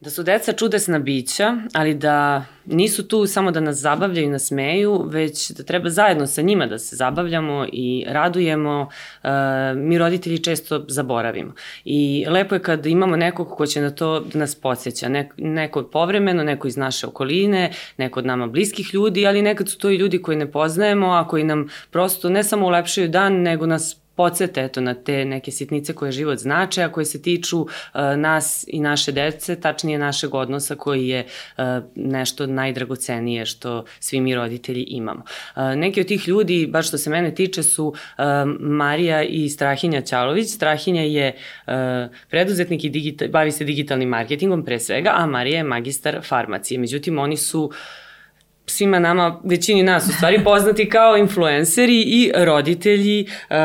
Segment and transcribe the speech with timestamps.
[0.00, 5.02] Da su deca čudesna bića, ali da nisu tu samo da nas zabavljaju i nasmeju,
[5.06, 8.88] već da treba zajedno sa njima da se zabavljamo i radujemo,
[9.22, 9.28] e,
[9.74, 11.52] mi roditelji često zaboravimo.
[11.84, 16.44] I lepo je kad imamo nekog ko će na to da nas podsjeća, neko povremeno,
[16.44, 20.22] neko iz naše okoline, neko od nama bliskih ljudi, ali nekad su to i ljudi
[20.22, 24.80] koji ne poznajemo, a koji nam prosto ne samo ulepšaju dan, nego nas podsete eto,
[24.80, 27.68] na te neke sitnice koje život znače, a koje se tiču uh,
[28.16, 34.34] nas i naše dece, tačnije našeg odnosa koji je uh, nešto najdragocenije što svi mi
[34.34, 35.22] roditelji imamo.
[35.56, 38.24] Uh, neki od tih ljudi, baš što se mene tiče, su uh,
[38.60, 40.48] Marija i Strahinja Ćalović.
[40.48, 41.32] Strahinja je
[41.66, 41.72] uh,
[42.30, 46.80] preduzetnik i digital, bavi se digitalnim marketingom pre svega, a Marija je magistar farmacije.
[46.80, 47.74] Međutim, oni su uh,
[48.66, 53.56] svima nama, većini nas u stvari poznati kao influenceri i roditelji uh,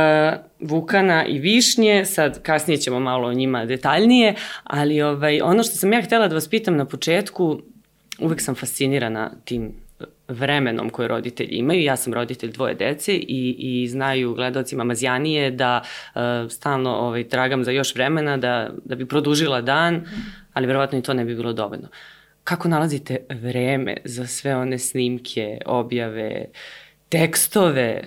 [0.59, 5.93] Vukana i Višnje, sad kasnije ćemo malo o njima detaljnije, ali ovaj, ono što sam
[5.93, 7.61] ja htela da vas pitam na početku,
[8.19, 9.71] uvek sam fascinirana tim
[10.27, 11.83] vremenom koje roditelji imaju.
[11.83, 15.81] Ja sam roditelj dvoje dece i, i znaju gledalcima Mazjanije da
[16.15, 20.05] uh, stalno ovaj, tragam za još vremena da, da bi produžila dan,
[20.53, 21.87] ali verovatno i to ne bi bilo dovoljno.
[21.87, 26.45] Uh, kako nalazite vreme za sve one snimke, objave,
[27.09, 28.01] tekstove,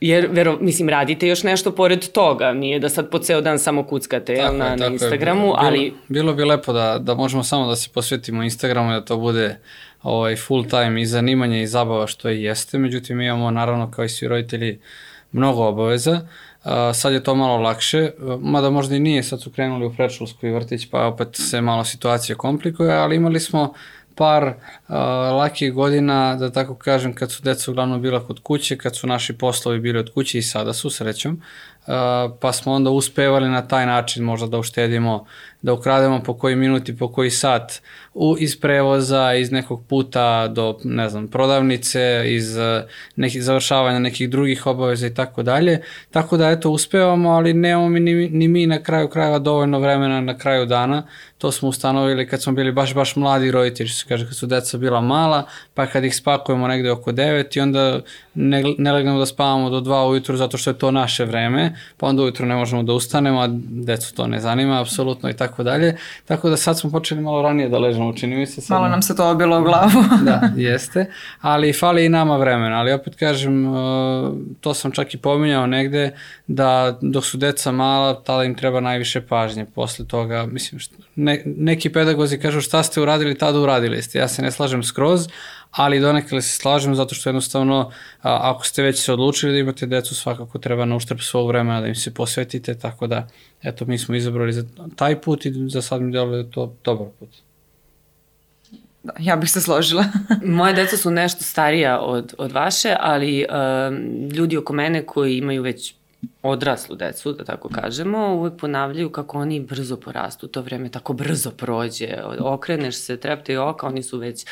[0.00, 3.82] Jer, vero, mislim, radite još nešto pored toga, nije da sad po ceo dan samo
[3.84, 5.46] kuckate tako na, je, na Instagramu, je.
[5.46, 5.94] Bilo, ali...
[6.08, 9.58] Bilo bi lepo da, da možemo samo da se posvetimo Instagramu, da to bude
[10.02, 14.08] ovaj, full time i zanimanje i zabava što i jeste, međutim imamo naravno kao i
[14.08, 14.80] svi roditelji
[15.32, 16.20] mnogo obaveza,
[16.94, 20.50] sad je to malo lakše, mada možda i nije, sad su krenuli u predškolsku i
[20.50, 23.74] vrtić, pa opet se malo situacija komplikuje, ali imali smo
[24.18, 24.94] par uh,
[25.38, 29.32] lakih godina, da tako kažem, kad su deca uglavnom bila kod kuće, kad su naši
[29.32, 31.94] poslovi bili od kuće i sada su, srećom, uh,
[32.40, 35.26] pa smo onda uspevali na taj način možda da uštedimo
[35.62, 37.82] da ukrademo po koji minut i po koji sat
[38.14, 42.86] u, iz prevoza, iz nekog puta do, ne znam, prodavnice, iz eh,
[43.16, 45.82] nekih završavanja nekih drugih obaveza i tako dalje.
[46.10, 50.20] Tako da, eto, uspevamo, ali nemamo mi, ni, ni mi na kraju krajeva dovoljno vremena
[50.20, 51.02] na kraju dana.
[51.38, 54.46] To smo ustanovili kad smo bili baš, baš mladi roditelji, što se kaže, kad su
[54.46, 58.00] deca bila mala, pa kad ih spakujemo negde oko 9 i onda
[58.34, 62.06] ne, ne legnemo da spavamo do 2 ujutru zato što je to naše vreme, pa
[62.06, 65.62] onda ujutru ne možemo da ustanemo, a decu to ne zanima apsolutno i tako tako
[65.62, 65.96] dalje.
[66.24, 68.60] Tako da sad smo počeli malo ranije da ležemo, čini mi se.
[68.60, 68.76] Sad...
[68.76, 70.04] Malo nam se to obilo u glavu.
[70.28, 71.06] da, jeste.
[71.40, 72.78] Ali fali i nama vremena.
[72.78, 76.10] Ali opet kažem, uh, to sam čak i pominjao negde,
[76.46, 79.66] da dok su deca mala, tada im treba najviše pažnje.
[79.74, 80.80] Posle toga, mislim,
[81.16, 84.18] ne, neki pedagozi kažu šta ste uradili, tada uradili ste.
[84.18, 85.28] Ja se ne slažem skroz,
[85.70, 87.90] ali donekle se slažem zato što jednostavno
[88.22, 91.80] a, ako ste već se odlučili da imate decu svakako treba na uštrb svog vremena
[91.80, 93.28] da im se posvetite tako da
[93.62, 94.64] eto mi smo izabrali za
[94.96, 97.28] taj put i za sad mi deluje da to dobar put.
[99.02, 100.04] Da, ja bih se složila.
[100.58, 105.62] Moje deca su nešto starija od, od vaše, ali um, ljudi oko mene koji imaju
[105.62, 105.94] već
[106.42, 111.50] odraslu decu, da tako kažemo, uvek ponavljaju kako oni brzo porastu, to vreme tako brzo
[111.50, 112.08] prođe,
[112.40, 114.46] okreneš se, trepte i oka, oni su već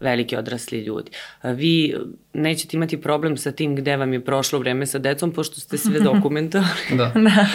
[0.00, 1.10] veliki odrasli ljudi.
[1.42, 1.94] Vi
[2.32, 6.00] nećete imati problem sa tim gde vam je prošlo vreme sa decom, pošto ste sve
[6.10, 6.96] dokumentovali.
[6.96, 7.12] da.
[7.28, 7.46] da.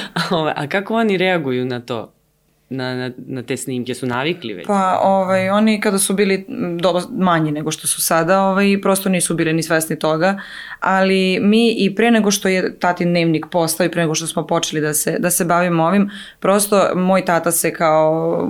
[0.55, 2.13] A kako oni reaguju na to?
[2.71, 4.67] Na, na, na te snimke su navikli već?
[4.67, 6.45] Pa ovaj, oni kada su bili
[6.79, 10.39] doba manji nego što su sada, ovaj, prosto nisu bili ni svesni toga,
[10.79, 14.47] ali mi i pre nego što je tatin dnevnik postao i pre nego što smo
[14.47, 18.49] počeli da se, da se bavimo ovim, prosto moj tata se kao,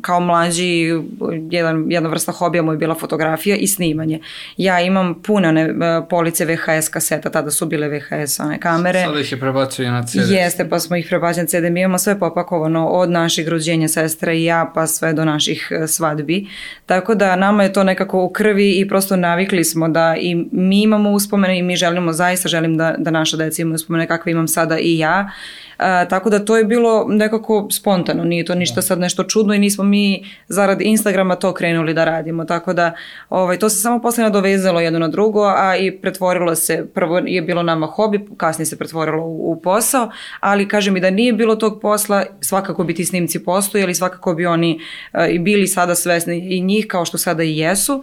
[0.00, 0.90] kao mlađi,
[1.50, 4.20] jedan, jedna vrsta hobija mu je bila fotografija i snimanje.
[4.56, 5.74] Ja imam puno one
[6.10, 9.04] police VHS kaseta, tada su bile VHS one kamere.
[9.04, 10.30] Sada ih je prebacio na CD.
[10.30, 11.72] Jeste, pa smo ih prebacili na CD.
[11.72, 15.68] Mi imamo sve popakovano od naših naših rođenja sestra i ja pa sve do naših
[15.70, 16.46] e, svadbi.
[16.86, 20.82] Tako da nama je to nekako u krvi i prosto navikli smo da i mi
[20.82, 24.48] imamo uspomene i mi želimo, zaista želim da, da naša deca imaju uspomene kakve imam
[24.48, 25.30] sada i ja
[25.82, 29.58] A, tako da to je bilo nekako spontano, nije to ništa sad nešto čudno i
[29.58, 32.44] nismo mi zarad Instagrama to krenuli da radimo.
[32.44, 32.92] Tako da
[33.28, 37.42] ovaj, to se samo posle nadovezalo jedno na drugo, a i pretvorilo se, prvo je
[37.42, 40.10] bilo nama hobi, kasnije se pretvorilo u, u posao,
[40.40, 44.46] ali kažem i da nije bilo tog posla, svakako bi ti snimci postojali, svakako bi
[44.46, 44.80] oni
[45.12, 48.02] uh, i bili sada svesni i njih kao što sada i jesu.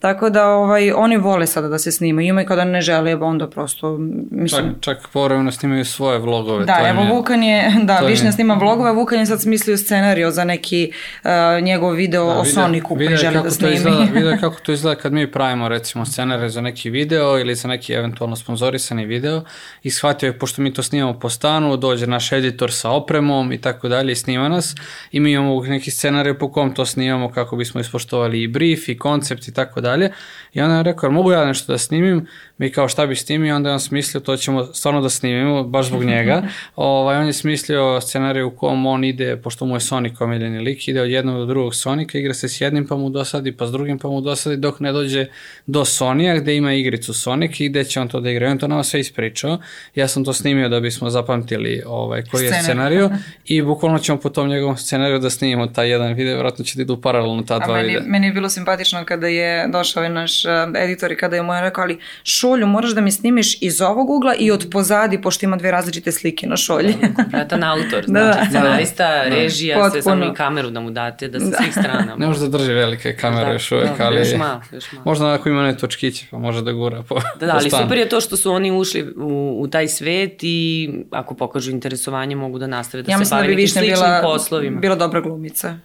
[0.00, 3.96] Tako da ovaj, oni vole sada da se snimaju, imaju kada ne žele, onda prosto,
[4.30, 4.64] mislim...
[4.64, 6.64] Čak, čak povremeno snimaju svoje vlogove.
[6.64, 9.42] Da, to evo je- Vukan je, da, to Višnja je- snima vlogove, Vukan je sad
[9.42, 10.92] smislio scenario za neki
[11.24, 11.30] uh,
[11.62, 13.74] njegov video Da, o Soniku koji želi kako da to snimi.
[13.74, 17.68] Izgleda, video kako to izgleda kad mi pravimo recimo scenare za neki video ili za
[17.68, 19.42] neki eventualno sponzorisani video
[19.82, 23.60] i shvatio je, pošto mi to snimamo po stanu, dođe naš editor sa opremom i
[23.60, 24.74] tako dalje i snima nas
[25.12, 28.98] i mi imamo neki scenarij po kom to snimamo kako bismo ispoštovali i brief i
[28.98, 30.10] koncept i tako dalje
[30.52, 32.26] i onda je rekao, "Jel mogu ja nešto da snimim?
[32.58, 35.86] Mi kao šta bi snimio, onda je on smislio, to ćemo stvarno da snimimo, baš
[35.86, 36.42] zbog njega.
[36.76, 40.88] ovaj, on je smislio scenarij u kom on ide, pošto mu je Sonic omiljeni lik,
[40.88, 43.72] ide od jednog do drugog Sonika, igra se s jednim pa mu dosadi, pa s
[43.72, 45.26] drugim pa mu dosadi, dok ne dođe
[45.66, 48.48] do Sonija gde ima igricu Sonic i gde će on to da igra.
[48.48, 49.58] I on to nama sve ispričao.
[49.94, 52.62] Ja sam to snimio da bismo zapamtili ovaj, koji je Scenarij.
[52.64, 53.10] scenariju
[53.54, 56.82] i bukvalno ćemo po tom njegovom scenariju da snimimo taj jedan video, vjerojatno će da
[56.82, 58.02] idu paralelno ta A dva meni, videa.
[58.06, 61.54] meni je bilo simpatično kada je došao ovaj naš uh, editor i kada je mu
[61.54, 65.46] je rekao, ali šolju moraš da mi snimiš iz ovog ugla i od pozadi, pošto
[65.46, 66.94] ima dve različite slike na šolji.
[67.16, 68.44] Kompletan autor, Da, znači da.
[68.50, 70.32] scenarista, režija, sve samo Potpuno.
[70.32, 72.16] i kameru da mu date, da sa svih strana.
[72.18, 74.18] Ne može da drži velike kamere Da, još uvek, da, ali...
[74.18, 75.02] još malo, još malo.
[75.04, 78.08] Možda onako ima ne točkiće, pa može da gura po, Da, da, ali super je
[78.08, 82.66] to što su oni ušli u, u taj svet i ako pokažu interesovanje mogu da
[82.66, 84.80] nastave da ja se da bave bi nekim sličnim bila, poslovima.
[84.80, 85.78] bila dobra glumica.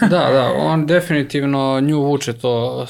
[0.00, 2.86] Da, da, on definitivno nju vuče to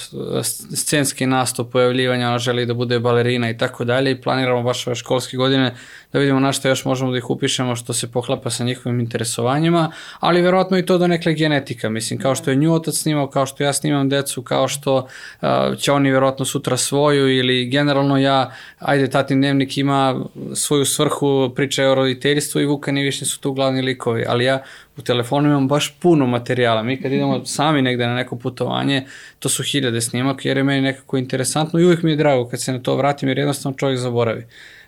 [0.77, 4.97] scenski nastup, pojavljivanja, ona želi da bude balerina i tako dalje i planiramo baš ove
[4.97, 5.75] školske godine
[6.13, 9.93] da vidimo na što još možemo da ih upišemo što se poklapa sa njihovim interesovanjima,
[10.21, 13.47] ali verovatno i to do nekle genetika, mislim, kao što je nju otac snimao, kao
[13.47, 15.49] što ja snimam decu, kao što uh,
[15.79, 21.91] će oni verovatno sutra svoju ili generalno ja, ajde, tatin dnevnik ima svoju svrhu, priča
[21.91, 24.63] o roditeljstvu i Vukan i Višnje su tu glavni likovi, ali ja
[24.97, 26.83] u telefonu imam baš puno materijala.
[26.83, 29.07] Mi kad idemo sami negde na neko putovanje,
[29.39, 32.63] to su hiljade snimaka jer je meni nekako interesantno i uvijek mi je drago kad
[32.63, 34.47] se na to vratim jer jednostavno čovjek zaboravi.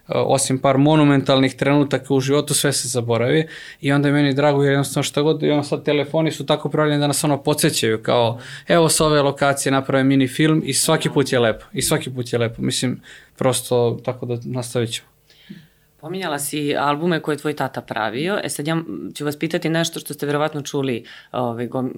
[0.08, 3.46] Uh, Osim par monumentalnih trenutaka u životu, sve se zaboravi
[3.80, 6.68] i onda je meni drago jer jednostavno šta god, i ono sad telefoni su tako
[6.68, 8.38] pravljeni da nas ono podsjećaju kao
[8.68, 11.64] evo sa ove lokacije naprave mini film i svaki put je lepo.
[11.72, 12.62] I svaki put je lepo.
[12.62, 13.00] Mislim,
[13.36, 15.07] prosto tako da nastavit ćemo.
[15.98, 18.40] Pominjala si albume koje je tvoj tata pravio.
[18.44, 18.76] E sad ja
[19.14, 21.90] ću vas pitati nešto što ste verovatno čuli ove, go, m,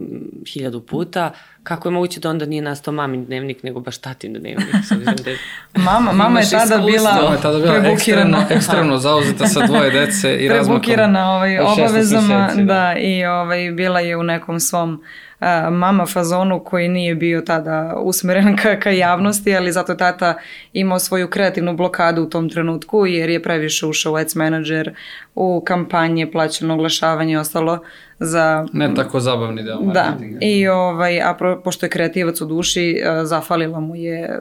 [0.46, 1.30] hiljadu puta.
[1.62, 4.58] Kako je moguće da onda nije nastao mamin dnevnik, nego baš tatin dnevnik?
[4.80, 5.38] S obzirom da je-
[5.84, 8.46] Mama, mama je tada bila, Mama je tada bila ekstremno, prebukirana.
[8.50, 10.66] ekstremno zauzeta sa dvoje dece i razmakom.
[10.80, 15.02] prebukirana ovaj, od 16 obavezama, meseci, da, i ovaj, bila je u nekom svom
[15.70, 20.38] mama fazonu koji nije bio tada usmeren ka, ka javnosti, ali zato tata
[20.72, 24.94] imao svoju kreativnu blokadu u tom trenutku jer je previše ušao u ads manager,
[25.34, 27.78] u kampanje, plaćeno oglašavanje i ostalo
[28.18, 30.38] za Ne tako zabavni deo Da, marketinga.
[30.40, 34.40] i ovaj, a pro, pošto je kreativac u duši, e, zafalila mu je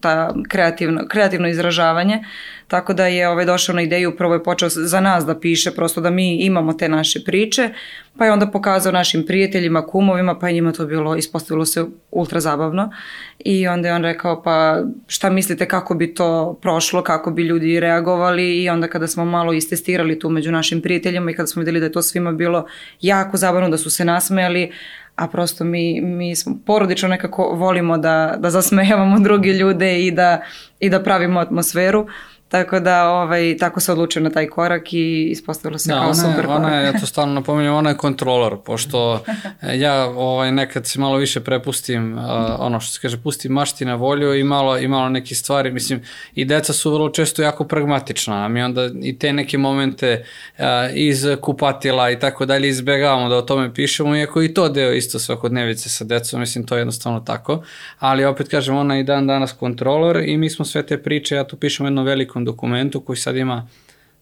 [0.00, 2.24] ta kreativno, kreativno izražavanje,
[2.68, 6.00] tako da je ovaj, došao na ideju, prvo je počeo za nas da piše, prosto
[6.00, 7.70] da mi imamo te naše priče,
[8.18, 12.40] pa je onda pokazao našim prijateljima, kumovima, pa je njima to bilo, ispostavilo se ultra
[12.40, 12.90] zabavno
[13.38, 17.80] i onda je on rekao, pa šta mislite kako bi to prošlo, kako bi ljudi
[17.80, 21.80] reagovali i onda kada smo malo istestirali tu među našim prijateljima i kada smo videli
[21.80, 22.66] da je to svima bilo
[23.00, 24.72] jako zabavno, da su se nasmejali,
[25.16, 30.42] a prosto mi, mi smo porodično nekako volimo da, da zasmejavamo druge ljude i da,
[30.80, 32.06] i da pravimo atmosferu.
[32.48, 36.14] Tako da ovaj, tako se odlučio na taj korak i ispostavilo se Da, kao ona,
[36.14, 36.58] super je, korak.
[36.58, 39.24] ona je, ja to stalno napominjem, ona je kontrolor, pošto
[39.62, 42.24] e, ja ovaj, nekad se malo više prepustim, uh,
[42.58, 46.02] ono što se kaže, pustim mašti na volju i malo, i malo neke stvari, mislim,
[46.34, 50.24] i deca su vrlo često jako pragmatična, a mi onda i te neke momente
[50.58, 54.92] uh, iz kupatila i tako dalje izbegavamo da o tome pišemo, iako i to deo
[54.92, 57.62] isto svakodnevice sa decom, mislim, to je jednostavno tako,
[57.98, 61.34] ali opet kažem, ona je i dan danas kontrolor i mi smo sve te priče,
[61.34, 63.68] ja tu pišem u jednom velikom dokumentu koji sad ima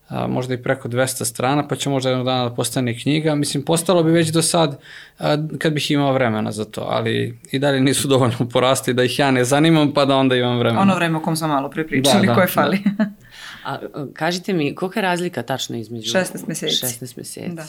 [0.08, 3.34] a, možda i preko 200 strana, pa će možda jednog dana da postane knjiga.
[3.34, 4.78] Mislim, postalo bi već do sad
[5.18, 9.18] a, kad bih imao vremena za to, ali i dalje nisu dovoljno porasti da ih
[9.18, 10.80] ja ne zanimam, pa da onda imam vremena.
[10.80, 12.78] Ono vreme o kom smo malo prepričali, Da, da, koje fali.
[12.98, 13.06] A,
[13.94, 16.12] a, kažite mi, kolika je razlika tačno između...
[16.12, 16.86] 16 meseci.
[16.86, 17.54] 16 meseci.
[17.54, 17.64] Da.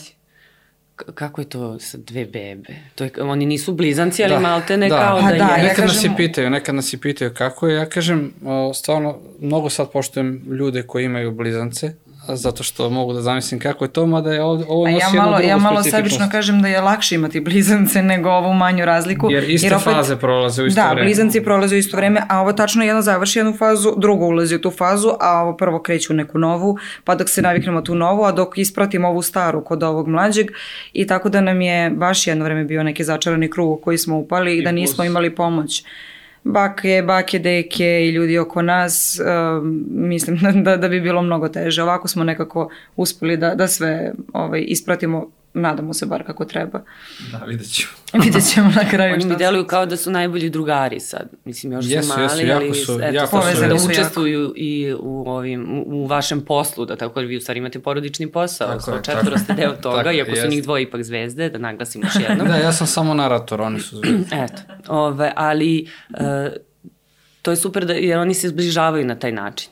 [1.14, 2.62] Kako je to sa dve bebe?
[2.94, 4.98] To je, oni nisu blizanci, ali Da, malte ne da.
[4.98, 5.58] kao Pa da, da, je.
[5.58, 7.76] ja nekad nas kažem- i pitaju, nekad nas i pitaju kako je.
[7.76, 11.92] Ja kažem, o, stvarno, mnogo sad poštujem ljude koji imaju blizance,
[12.28, 15.06] zato što mogu da zamislim kako je to, mada je ovo, ovo A nosi ja
[15.06, 18.84] jednu malo, drugu ja malo sebično kažem da je lakše imati blizance nego ovu manju
[18.84, 19.30] razliku.
[19.30, 21.02] Jer iste faze prolaze u isto da, vreme.
[21.02, 24.60] blizanci prolaze u isto vreme, a ovo tačno jedno završi jednu fazu, drugo ulazi u
[24.60, 28.24] tu fazu, a ovo prvo kreće u neku novu, pa dok se naviknemo tu novu,
[28.24, 30.50] a dok ispratimo ovu staru kod ovog mlađeg
[30.92, 34.16] i tako da nam je baš jedno vreme bio neki začarani krug u koji smo
[34.16, 35.84] upali i da nismo plus- imali pomoć
[36.44, 41.82] bake, bake, deke i ljudi oko nas, um, mislim da, da bi bilo mnogo teže.
[41.82, 46.80] Ovako smo nekako uspeli da, da sve ovaj, ispratimo nadamo se bar kako treba.
[47.32, 47.92] Da, vidjet ćemo.
[48.24, 51.28] vidjet ćemo na kraju Oni mi deluju kao da su najbolji drugari sad.
[51.44, 54.54] Mislim, još jesu, su mali, jesu, ali su, eto, jako su, da su učestvuju jako.
[54.56, 58.32] i u, ovim, u, u vašem poslu, da tako da vi u stvari imate porodični
[58.32, 61.58] posao, tako je, četvoro ste deo toga, tako, iako su njih dvoje ipak zvezde, da
[61.58, 62.48] naglasim još jednom.
[62.52, 64.36] da, ja sam samo narator, oni su zvezde.
[64.44, 65.88] eto, ove, ali...
[66.10, 66.18] Uh,
[67.42, 69.70] to je super da, jer oni se zbližavaju na taj način.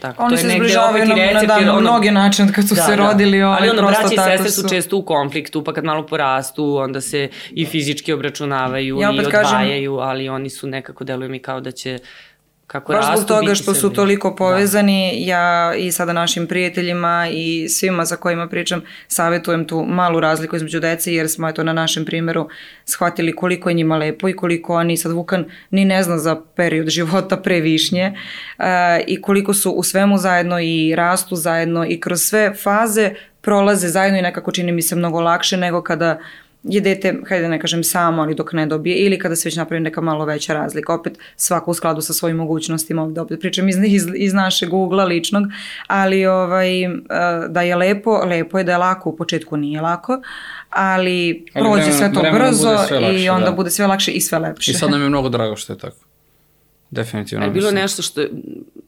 [0.00, 2.90] Tako, Oni se zbližavaju na, recept, na, na ono, mnoge načine kad su da, se
[2.90, 2.96] da.
[2.96, 3.42] rodili.
[3.42, 7.00] Ovaj, Ali ono, braći i sestre su često u konfliktu, pa kad malo porastu, onda
[7.00, 11.60] se i fizički obračunavaju ja i odvajaju, kažem, ali oni su nekako, deluju mi kao
[11.60, 11.98] da će
[12.72, 15.30] kako Baš zbog toga što su toliko povezani, da.
[15.30, 20.80] ja i sada našim prijateljima i svima za kojima pričam savjetujem tu malu razliku između
[20.80, 22.48] dece jer smo eto na našem primjeru
[22.84, 26.88] shvatili koliko je njima lepo i koliko oni sad Vukan ni ne zna za period
[26.96, 28.12] života pre višnje
[28.58, 28.64] uh,
[29.06, 34.18] i koliko su u svemu zajedno i rastu zajedno i kroz sve faze prolaze zajedno
[34.18, 36.18] i nekako čini mi se mnogo lakše nego kada
[36.64, 39.56] je dete, hajde da ne kažem samo, ali dok ne dobije, ili kada se već
[39.56, 40.94] napravi neka malo veća razlika.
[40.94, 45.04] Opet svako u skladu sa svojim mogućnostima, ovde opet pričam iz, iz, iz našeg ugla
[45.04, 45.44] ličnog,
[45.86, 46.90] ali ovaj, eh,
[47.48, 50.20] da je lepo, lepo je da je lako, u početku nije lako,
[50.70, 53.52] ali, ali prođe vremena, sve to brzo sve lakše, i onda da.
[53.52, 54.70] bude sve lakše i sve lepše.
[54.70, 56.11] I sad nam je mnogo drago što je tako.
[56.92, 57.44] Definitivno.
[57.44, 57.82] Je bilo mislim.
[57.82, 58.22] nešto što,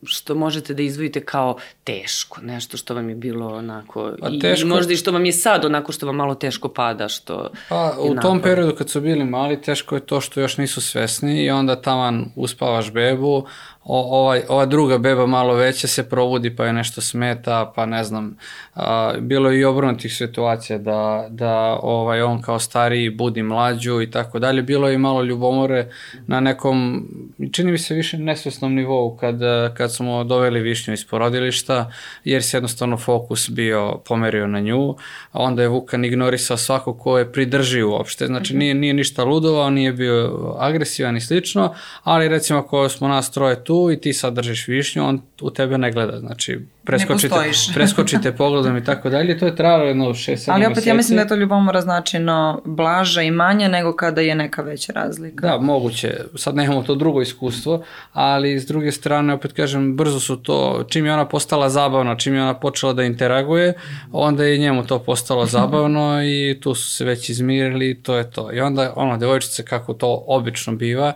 [0.07, 4.67] što možete da izvojite kao teško, nešto što vam je bilo onako, pa, i, teško...
[4.67, 7.97] i možda i što vam je sad onako što vam malo teško pada, što Pa
[8.01, 11.51] u tom periodu kad su bili mali, teško je to što još nisu svesni i
[11.51, 13.47] onda taman uspavaš bebu,
[13.85, 18.05] o, ovaj, ova druga beba malo veća se provudi pa je nešto smeta, pa ne
[18.05, 18.37] znam,
[18.75, 24.11] a, bilo je i obrnutih situacija da, da ovaj, on kao stariji budi mlađu i
[24.11, 25.91] tako dalje, bilo je i malo ljubomore
[26.27, 27.09] na nekom,
[27.53, 29.41] čini mi se više nesvesnom nivou kad,
[29.77, 31.93] kad smo doveli višnju iz porodilišta,
[32.25, 34.97] jer se jednostavno fokus bio pomerio na nju,
[35.33, 38.59] a onda je Vukan ignorisao svako ko je pridrži uopšte, znači mhm.
[38.59, 43.65] nije, nije ništa ludovao, nije bio agresivan i slično, ali recimo ako smo nas troje
[43.65, 47.35] tu, tu i ti sad držiš višnju, on u tebe ne gleda, znači preskočite,
[47.75, 50.51] preskočite pogledom i tako dalje, to je trajalo jedno 6-7 meseci.
[50.51, 50.89] Ali opet meseci.
[50.89, 54.93] ja mislim da je to ljubomora značajno blaža i manja nego kada je neka veća
[54.93, 55.47] razlika.
[55.47, 60.37] Da, moguće, sad nemamo to drugo iskustvo, ali s druge strane, opet kažem, brzo su
[60.37, 63.75] to, čim je ona postala zabavna, čim je ona počela da interaguje,
[64.13, 68.53] onda je njemu to postalo zabavno i tu su se već izmirili, to je to.
[68.53, 71.13] I onda, ono, devojčice, kako to obično biva,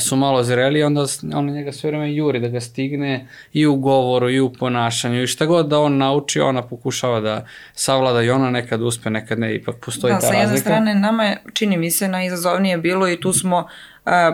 [0.00, 4.30] su malo zreli, onda ona njega sve vreme juri da ga stigne i u govoru
[4.30, 8.50] i u ponašanju i šta god da on nauči, ona pokušava da savlada i ona
[8.50, 10.42] nekad uspe, nekad ne, ipak postoji da, ta razlika.
[10.42, 13.68] Da, sa jedne strane nama je, čini mi se, najizazovnije bilo i tu smo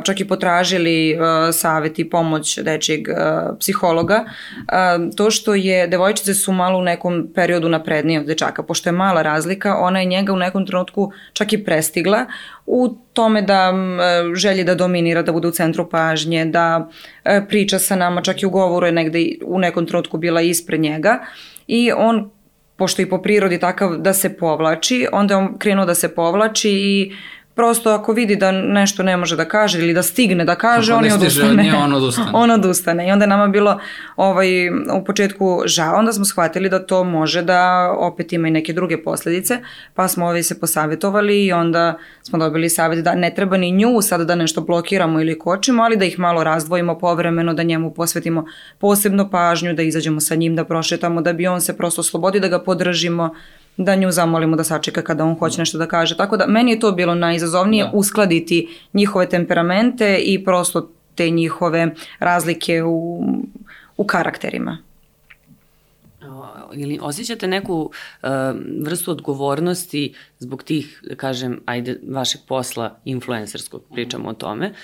[0.05, 1.19] čak i potražili
[1.53, 3.09] savet i pomoć dečijeg
[3.61, 4.25] psihologa,
[5.17, 9.23] to što je, devojčice su malo u nekom periodu naprednije od dečaka, pošto je mala
[9.23, 12.27] razlika, ona je njega u nekom trenutku čak i prestigla
[12.67, 13.73] u tome da
[14.35, 16.89] želji da dominira, da bude u centru pažnje, da
[17.49, 21.19] priča sa nama, čak i u govoru je negde u nekom trenutku bila ispred njega.
[21.67, 22.31] I on
[22.77, 27.13] pošto i po prirodi takav da se povlači, onda on krenuo da se povlači i
[27.55, 31.05] prosto ako vidi da nešto ne može da kaže ili da stigne da kaže, on
[31.05, 31.63] je odustane.
[31.63, 32.31] Nje, on odustane.
[32.43, 33.09] on odustane.
[33.09, 33.81] I onda nama bilo
[34.17, 38.73] ovaj, u početku žao, onda smo shvatili da to može da opet ima i neke
[38.73, 39.59] druge posledice,
[39.95, 44.03] pa smo ovaj se posavetovali i onda smo dobili savjet da ne treba ni nju
[44.03, 48.45] sad da nešto blokiramo ili kočimo, ali da ih malo razdvojimo povremeno, da njemu posvetimo
[48.79, 52.49] posebno pažnju, da izađemo sa njim, da prošetamo, da bi on se prosto slobodi, da
[52.49, 53.35] ga podržimo,
[53.77, 56.17] da nju zamolimo da sačeka kada on hoće nešto da kaže.
[56.17, 57.91] Tako da meni je to bilo najizazovnije da.
[57.95, 63.25] uskladiti njihove temperamente i prosto te njihove razlike u,
[63.97, 64.79] u karakterima.
[66.75, 67.91] Ili osjećate neku
[68.23, 68.29] uh,
[68.83, 74.75] vrstu odgovornosti zbog tih, da kažem, ajde, vašeg posla influencerskog, pričamo o tome, uh,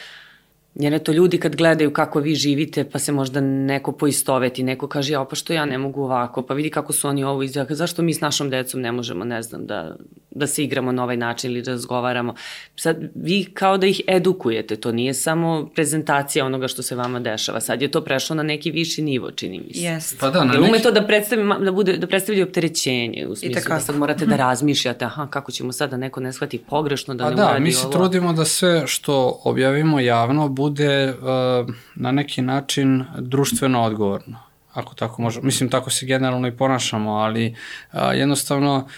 [0.74, 5.12] Jer eto, ljudi kad gledaju kako vi živite, pa se možda neko poistoveti, neko kaže,
[5.12, 8.02] ja, pa što ja ne mogu ovako, pa vidi kako su oni ovo izjaka, zašto
[8.02, 9.96] mi s našom decom ne možemo, ne znam, da,
[10.30, 12.34] da se igramo na ovaj način ili da razgovaramo.
[12.76, 17.60] Sad, vi kao da ih edukujete, to nije samo prezentacija onoga što se vama dešava,
[17.60, 19.80] sad je to prešlo na neki viši nivo, čini mi se.
[19.80, 20.14] Yes.
[20.20, 23.62] Pa da, na Jel ume to da predstavi, da, bude, da predstavlja opterećenje, u smislu
[23.68, 27.24] da sad morate da razmišljate, aha, kako ćemo sad da neko ne shvati pogrešno, da
[27.24, 27.54] pa ne da, uradi ovo.
[27.54, 27.92] Pa da, mi se ovo.
[27.92, 35.22] trudimo da sve što objavimo javno bude uh, na neki način društveno odgovorno ako tako
[35.22, 37.54] možemo, mislim tako se generalno i ponašamo, ali
[37.92, 38.88] a, jednostavno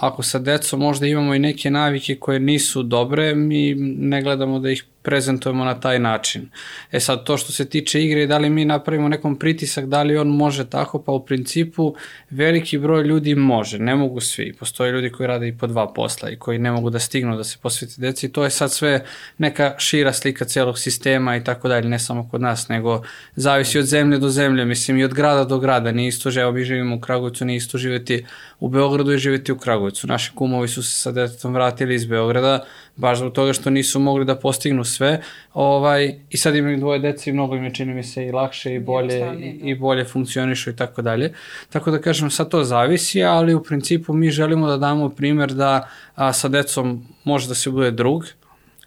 [0.00, 4.70] ako sa decom možda imamo i neke navike koje nisu dobre, mi ne gledamo da
[4.70, 6.48] ih prezentujemo na taj način.
[6.92, 10.16] E sad, to što se tiče igre, da li mi napravimo nekom pritisak, da li
[10.18, 11.94] on može tako, pa u principu
[12.30, 14.52] veliki broj ljudi može, ne mogu svi.
[14.52, 17.44] Postoje ljudi koji rade i po dva posla i koji ne mogu da stignu da
[17.44, 18.32] se posveti deci.
[18.32, 19.04] To je sad sve
[19.38, 23.02] neka šira slika celog sistema i tako dalje, ne samo kod nas, nego
[23.36, 25.92] zavisi od zemlje do zemlje, mislim i od grada do grada.
[25.92, 28.24] Nije isto, že mi živimo u Kragujevcu, nije isto živeti
[28.60, 30.06] u Beogradu i živeti u Kragujevcu.
[30.06, 32.64] Naši kumovi su se sa detetom vratili iz Beograda,
[32.96, 35.20] baš zbog toga što nisu mogli da postignu sve.
[35.54, 38.74] Ovaj, I sad imaju dvoje dece i mnogo im je čini mi se i lakše
[38.74, 41.32] i bolje i, i bolje funkcionišu i tako dalje.
[41.70, 45.88] Tako da kažem, sad to zavisi, ali u principu mi želimo da damo primer da
[46.14, 48.24] a, sa decom može da se bude drug,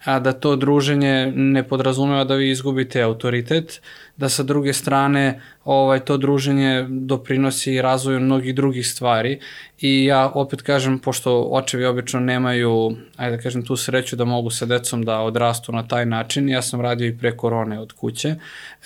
[0.04, 3.80] a da to druženje ne podrazumeva da vi izgubite autoritet,
[4.16, 9.38] da sa druge strane ovaj to druženje doprinosi razvoju mnogih drugih stvari.
[9.80, 14.50] I ja opet kažem pošto očevi obično nemaju ajde da kažem tu sreću da mogu
[14.50, 18.34] sa decom da odrastu na taj način ja sam radio i pre korone od kuće.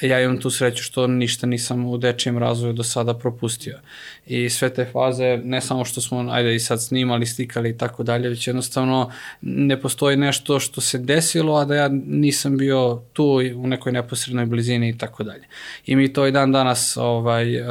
[0.01, 3.79] Ja imam tu sreću što ništa nisam u dečijem razvoju do sada propustio.
[4.27, 8.03] I sve te faze ne samo što smo ajde i sad snimali slikali i tako
[8.03, 9.11] dalje već jednostavno
[9.43, 14.47] ne postoji nešto što se desilo a da ja nisam bio tu u nekoj neposrednoj
[14.47, 15.45] blizini i tako dalje.
[15.87, 17.67] I mi to i dan danas ovaj, uh,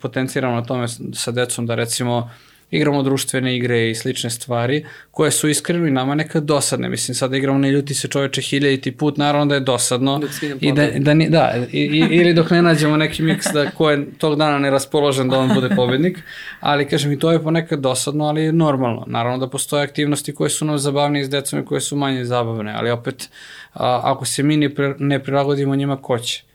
[0.00, 2.30] potenciramo na tome sa decom da recimo
[2.70, 6.88] igramo društvene igre i slične stvari koje su iskreno i nama nekad dosadne.
[6.88, 10.20] Mislim, sada igramo ne ljuti se čoveče hiljaditi put, naravno da je dosadno.
[10.60, 13.90] I da, da, ni, da i, i, ili dok ne nađemo neki miks da ko
[13.90, 16.18] je tog dana ne raspoložen da on bude pobednik,
[16.60, 19.04] ali kažem i to je ponekad dosadno, ali je normalno.
[19.06, 22.72] Naravno da postoje aktivnosti koje su nam zabavnije s decom i koje su manje zabavne,
[22.76, 23.30] ali opet
[23.72, 26.47] a, ako se mi ne, ne prilagodimo njima, ko će?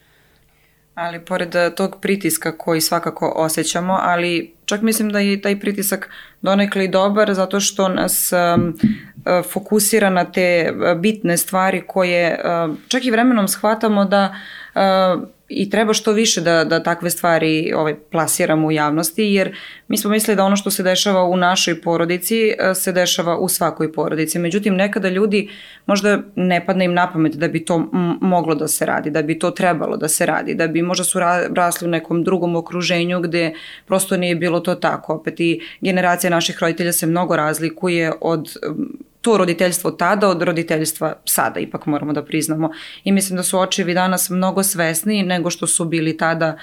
[0.96, 6.10] Ali pored eh, tog pritiska koji svakako osjećamo, ali čak mislim da je taj pritisak
[6.42, 8.78] donekli dobar zato što nas um,
[9.52, 12.40] fokusira na te eh, bitne stvari koje
[12.88, 14.36] čak i vremenom shvatamo da
[15.50, 19.56] i treba što više da, da takve stvari ovaj, plasiramo u javnosti, jer
[19.88, 23.50] mi smo mislili da ono što se dešava u našoj porodici e, se dešava u
[23.50, 24.40] svakoj porodici.
[24.40, 25.50] Međutim, nekada ljudi
[25.86, 27.90] možda ne padne im na pamet da bi to
[28.22, 31.20] moglo da se radi, da bi to trebalo da se radi, da bi možda su
[31.56, 33.54] rasli u nekom drugom okruženju gde
[33.86, 35.14] prosto nije bilo to tako.
[35.14, 38.58] Opet i generacija naših roditelja se mnogo razlikuje od
[39.24, 42.72] to roditeljstvo tada od roditeljstva sada, ipak moramo da priznamo.
[43.04, 46.58] I mislim da su očevi danas mnogo svesniji nego što su bili tada e,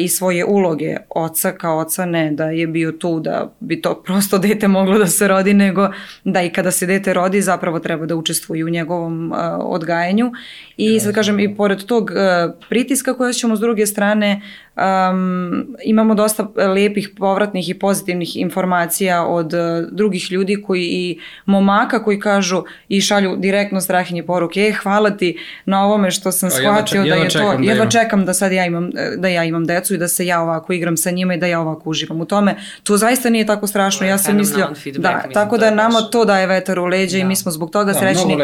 [0.00, 4.38] i svoje uloge oca kao oca ne da je bio tu da bi to prosto
[4.38, 5.90] dete moglo da se rodi nego
[6.24, 10.32] da i kada se dete rodi zapravo treba da učestvuje u njegovom uh, odgajanju.
[10.76, 14.40] I sad kažem i pored tog uh, pritiska koja ćemo s druge strane
[14.76, 22.04] um, imamo dosta lepih povratnih i pozitivnih informacija od uh, drugih ljudi koji i momaka
[22.04, 27.02] koji kažu i šalju direktno strahinje poruke e hvala ti na ovome što sam shvatio
[27.04, 29.98] da je to da jedva čekam da sad ja imam da ja imam decu i
[29.98, 32.96] da se ja ovako igram sa njima i da ja ovako uživam u tome to
[32.96, 35.02] zaista nije tako strašno ja sam mislio da mislim,
[35.34, 37.22] tako da nama to daje vetar u leđa da.
[37.22, 38.38] i mi smo zbog toga da, srećni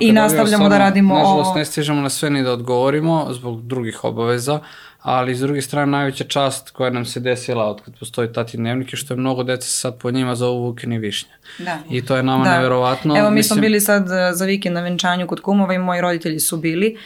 [0.00, 4.60] i nastavljamo da radimo nažalost ne stižemo na sve ni da odgovorimo zbog drugih obaveza
[5.04, 8.96] ali s druge strane najveća čast koja nam se desila od kad postoji tati dnevnike,
[8.96, 11.30] što je mnogo deca sad po njima zovu Vukini višnje.
[11.58, 11.78] Da.
[11.90, 12.56] I to je nama da.
[12.56, 13.18] neverovatno.
[13.18, 13.54] Evo mi Mislim...
[13.54, 16.96] smo bili sad za vikend na venčanju kod kumova i moji roditelji su bili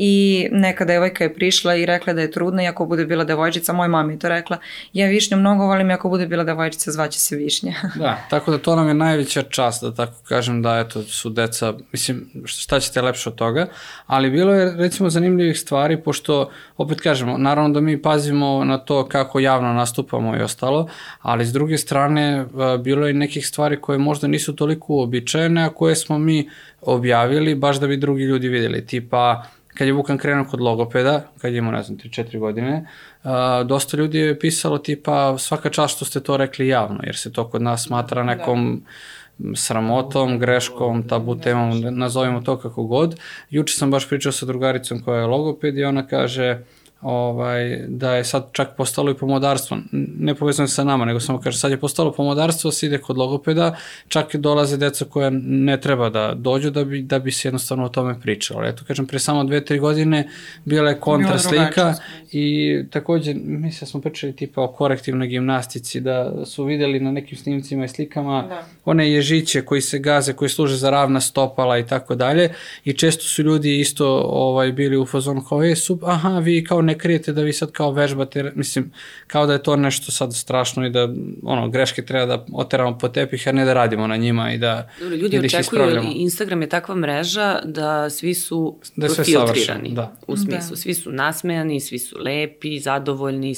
[0.00, 3.72] i neka devojka je prišla i rekla da je trudna i ako bude bila devojčica,
[3.72, 4.58] moj mami je to rekla,
[4.92, 7.74] ja Višnju mnogo volim i ako bude bila devojčica zvaće se Višnja.
[8.02, 11.74] da, tako da to nam je najveća čast da tako kažem da eto su deca,
[11.92, 13.66] mislim šta ćete lepše od toga,
[14.06, 19.08] ali bilo je recimo zanimljivih stvari pošto opet kažemo, naravno da mi pazimo na to
[19.08, 20.88] kako javno nastupamo i ostalo,
[21.22, 22.46] ali s druge strane
[22.80, 26.48] bilo je nekih stvari koje možda nisu toliko uobičajene, a koje smo mi
[26.80, 29.42] objavili baš da bi drugi ljudi videli, tipa
[29.78, 32.86] kad je Vukan krenuo kod logopeda, kad je imao, ne znam, 3-4 godine,
[33.24, 33.30] uh,
[33.66, 37.48] dosta ljudi je pisalo tipa svaka čast što ste to rekli javno, jer se to
[37.50, 38.26] kod nas smatra da.
[38.26, 38.82] nekom
[39.38, 39.56] da.
[39.56, 43.20] sramotom, greškom, tabu temom, nazovimo to kako god.
[43.50, 46.58] Juče sam baš pričao sa drugaricom koja je logoped i ona kaže,
[47.00, 49.76] ovaj, da je sad čak postalo i pomodarstvo,
[50.18, 53.76] ne povezano sa nama, nego samo kaže sad je postalo pomodarstvo, se ide kod logopeda,
[54.08, 57.84] čak i dolaze deca koja ne treba da dođu da bi, da bi se jednostavno
[57.84, 58.64] o tome pričalo.
[58.64, 60.28] Eto, kažem, pre samo dve, tri godine
[60.64, 61.94] bila je kontra slika
[62.32, 67.38] i takođe, mislim da smo pričali tipa o korektivnoj gimnastici, da su videli na nekim
[67.38, 68.64] snimcima i slikama da.
[68.84, 73.24] one ježiće koji se gaze, koji služe za ravna stopala i tako dalje i često
[73.24, 77.32] su ljudi isto ovaj, bili u fazonu kao, e, sub, aha, vi kao ne krijete
[77.32, 78.92] da vi sad kao vežbate, mislim,
[79.26, 81.08] kao da je to nešto sad strašno i da
[81.44, 84.88] ono, greške treba da oteramo po tepih, a ne da radimo na njima i da,
[85.00, 86.02] Dobro, ljudi i da očekuju.
[86.06, 89.90] Instagram je takva mreža da svi su Da sve filtrirani.
[89.90, 90.12] da.
[90.26, 93.54] U smislu, svi su nasmejani, svi su lepi, zadovoljni,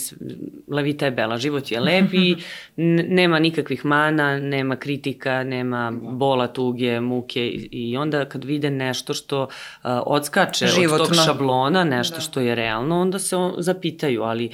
[0.68, 2.36] levita je bela, život je lep i
[2.78, 8.70] n- nema nikakvih mana, nema kritika, nema bola, tuge, muke i, i onda kad vide
[8.70, 9.48] nešto što uh,
[10.06, 11.06] odskače od Životno.
[11.06, 12.20] tog šablona, nešto da.
[12.20, 14.50] što je realno, onda se on, zapitaju, ali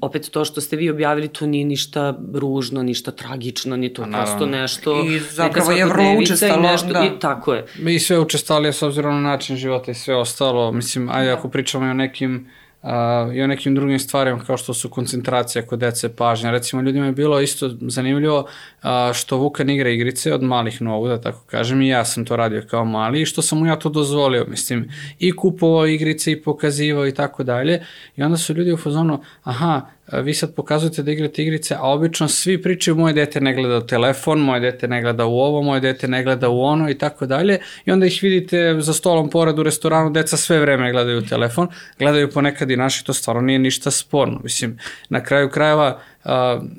[0.00, 4.08] opet to što ste vi objavili, to nije ništa ružno, ništa tragično, ni to Pa
[4.08, 4.56] prosto naravno.
[4.56, 5.04] nešto...
[5.04, 7.04] I zapravo je vrlo svakodnevica i učestalo, nešto, da.
[7.04, 7.66] I tako je.
[7.86, 10.72] I sve učestalije s obzirom na način života i sve ostalo.
[10.72, 12.48] Mislim, ajde ako pričamo i o nekim
[12.82, 16.50] uh, i o nekim drugim stvarima kao što su koncentracija kod dece, pažnja.
[16.50, 21.20] Recimo, ljudima je bilo isto zanimljivo uh, što Vukan igra igrice od malih nogu, da
[21.20, 23.88] tako kažem, i ja sam to radio kao mali i što sam mu ja to
[23.88, 27.82] dozvolio, mislim, i kupovao igrice i pokazivao i tako dalje.
[28.16, 31.82] I onda su ljudi u fazonu, aha, a, vi sad pokazujete da igrate igrice, a
[31.82, 35.80] obično svi pričaju moje dete ne gleda telefon, moje dete ne gleda u ovo, moje
[35.80, 37.58] dete ne gleda u ono i tako dalje.
[37.84, 41.68] I onda ih vidite za stolom pored u restoranu, deca sve vreme gledaju telefon,
[41.98, 44.40] gledaju ponekad i naši, to stvarno nije ništa sporno.
[44.44, 46.00] Mislim, na kraju krajeva,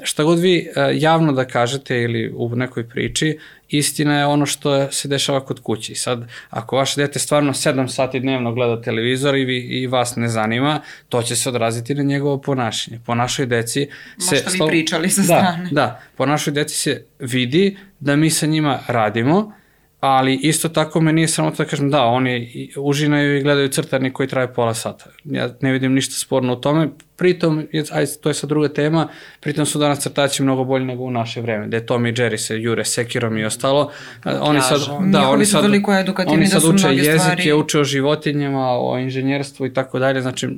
[0.04, 3.38] šta god vi javno da kažete ili u nekoj priči,
[3.70, 5.96] istina je ono što se dešava kod kući.
[5.96, 10.28] Sad, ako vaše dete stvarno 7 sati dnevno gleda televizor i, vi, i vas ne
[10.28, 13.00] zanima, to će se odraziti na njegovo ponašanje.
[13.06, 14.36] Po našoj deci se...
[14.36, 15.70] Možda vi pričali sa da, strane.
[15.72, 19.59] Da, po našoj deci se vidi da mi sa njima radimo,
[20.00, 24.30] ali isto tako me nije samo da kažem da, oni užinaju i gledaju crtani koji
[24.30, 25.06] traje pola sata.
[25.26, 29.08] Ja ne vidim ništa sporno u tome, pritom, aj, to je sad druga tema,
[29.40, 32.62] pritom su danas crtači mnogo bolji nego u naše vreme, gde Tom i Jerry se
[32.62, 33.92] jure sekirom i ostalo.
[34.42, 37.54] Oni sad, da, Njihovi oni sad, toliko edukativni oni da sad su uče jezike, stvari-
[37.54, 40.50] uče o životinjama, o inženjerstvu i tako dalje, znači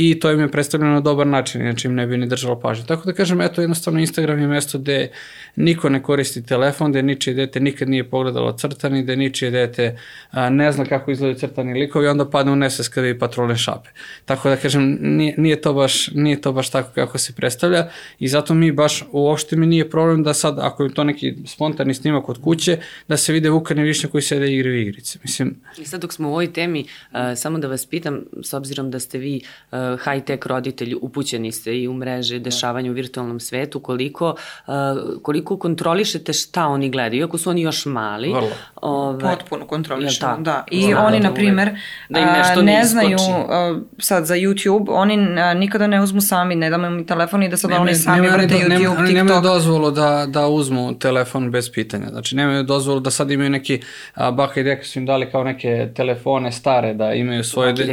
[0.00, 2.84] i to im je predstavljeno na dobar način, inače im ne bi ni držalo pažnju.
[2.86, 5.10] Tako da kažem, eto, jednostavno Instagram je mesto gde
[5.56, 9.98] niko ne koristi telefon, gde ničije dete nikad nije pogledalo crtani, gde ničije dete
[10.30, 13.88] a, ne zna kako izgledaju crtani likovi, onda padne u nesvest kada vidi patrolne šape.
[14.24, 18.28] Tako da kažem, nije, nije, to baš, nije to baš tako kako se predstavlja i
[18.28, 22.28] zato mi baš uopšte mi nije problem da sad, ako je to neki spontani snimak
[22.28, 25.18] od kuće, da se vide Vukan i Višnja koji sede i igraju igrice.
[25.22, 28.90] Mislim, I sad dok smo u ovoj temi, uh, samo da vas pitam, s obzirom
[28.90, 29.40] da ste vi
[29.72, 34.34] uh, high-tech roditelji, upućeni ste i u mreže, dešavanja u virtualnom svetu, koliko,
[34.66, 34.74] uh,
[35.22, 38.28] koliko kontrolišete šta oni gledaju, iako su oni još mali.
[38.28, 38.48] Vrlo.
[38.76, 40.64] Ove, Potpuno kontrolišemo, da.
[40.70, 41.70] I Znate oni, uvek na primer,
[42.08, 43.16] da im nešto ne ne znaju
[43.48, 45.16] a, sad za YouTube, oni
[45.56, 48.46] nikada ne uzmu sami, ne damo im telefon i da sad oni sami nemaju vrte
[48.48, 49.14] do- YouTube, oni TikTok.
[49.14, 52.06] nemaju dozvolu da, da uzmu telefon bez pitanja.
[52.08, 53.80] Znači, nemaju dozvolu da sad imaju neki,
[54.14, 57.72] a, baka i deka su im dali kao neke telefone stare, da imaju svoje...
[57.72, 57.84] Da.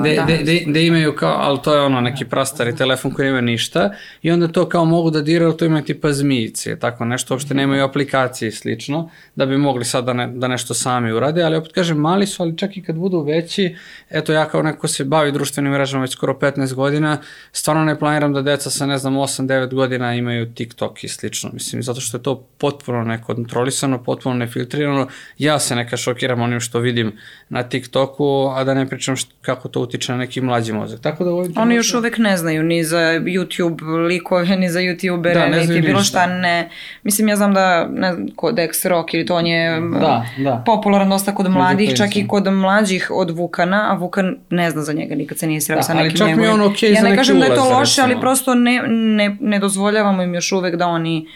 [0.00, 3.90] de- de- de imaju kao, ali to je ono neki prastari telefon koji nema ništa
[4.22, 7.84] i onda to kao mogu da diraju, to ima tipa zmijice, tako nešto, uopšte nemaju
[7.84, 11.72] aplikacije i slično, da bi mogli sad da, ne, da nešto sami urade, ali opet
[11.72, 13.76] kažem, mali su, ali čak i kad budu veći,
[14.10, 17.18] eto ja kao neko ko se bavi društvenim mrežama već skoro 15 godina,
[17.52, 21.82] stvarno ne planiram da deca sa ne znam 8-9 godina imaju TikTok i slično, mislim,
[21.82, 25.08] zato što je to potpuno nekontrolisano, potpuno nefiltrirano,
[25.38, 27.12] ja se neka šokiram onim što vidim
[27.48, 31.00] na TikToku, a da ne pričam št, kako to utiče na neki mlađi mozak.
[31.00, 34.80] Tako da u ovoj Oni još uvek ne znaju ni za YouTube likove, ni za
[34.80, 36.68] YouTubere, Da, niti bilo šta ne.
[37.02, 40.62] Mislim, ja znam da, ne znam, kod Dex Rock ili to on je Da, da.
[40.66, 44.92] popularan dosta kod mladih, čak i kod mlađih od Vukana, a Vukan ne zna za
[44.92, 46.60] njega, nikad se nije sreo Da, sa ali nekim čak mi je njegovim.
[46.60, 48.20] on okej ja za ne kažem da je to loše, ali recimo.
[48.20, 51.26] prosto ne, ne, ne dozvoljavamo im još uvek da oni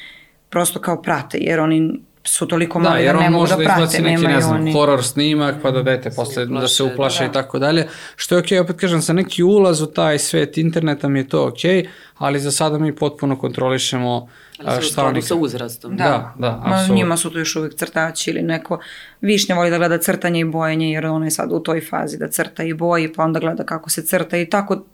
[0.50, 3.56] prosto kao prate, jer oni su toliko Da, mali da, jer ne on mogu može
[3.56, 4.72] da da prate, izbaci neki, ne znam, oni...
[4.72, 7.30] horor snimak, pa da dete posle da se uplaše, uplaše da.
[7.30, 7.88] i tako dalje.
[8.16, 11.46] Što je okej, opet kažem, za neki ulaz u taj svet interneta mi je to
[11.46, 11.88] okej,
[12.18, 14.28] ali za sada mi potpuno kontrolišemo
[14.64, 15.22] Ali šta oni...
[15.22, 15.96] sa uzrastom.
[15.96, 16.94] Da, da, Ma, apsolutno.
[16.94, 18.78] njima su to još uvek crtači ili neko
[19.20, 22.28] višnja voli da gleda crtanje i bojenje jer ona je sad u toj fazi da
[22.28, 24.84] crta i boji pa onda gleda kako se crta i tako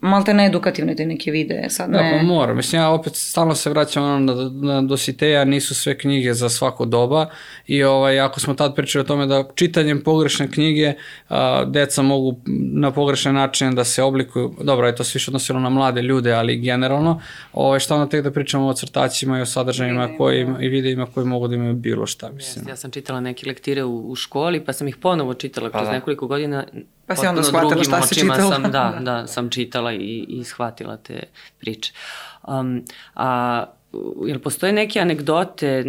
[0.00, 2.18] malte ne edukativne te neke videe sad Da, ne.
[2.18, 2.54] pa mora.
[2.54, 6.84] Mislim, ja opet stalno se vraćam ono na, na Dositeja, nisu sve knjige za svako
[6.84, 7.26] doba
[7.66, 10.92] i ovaj, ako smo tad pričali o tome da čitanjem pogrešne knjige
[11.28, 12.36] a, deca mogu
[12.74, 16.32] na pogrešne načine da se oblikuju, dobro, je to se više odnosilo na mlade ljude,
[16.32, 17.20] ali generalno,
[17.52, 21.26] ovaj, šta onda tek da pričamo o crtačima i o sadržajima koji, i videima koji
[21.26, 22.68] mogu da imaju bilo šta, mislim.
[22.68, 25.92] Ja sam čitala neke lektire u, u školi, pa sam ih ponovo čitala kroz da.
[25.92, 26.64] nekoliko godina.
[27.06, 28.52] Pa si onda shvatila šta si čitala.
[28.52, 31.22] Sam, da, da, sam čitala i, i shvatila te
[31.58, 31.92] priče.
[32.48, 33.64] Um, a
[34.26, 35.82] jel postoje neke anegdote,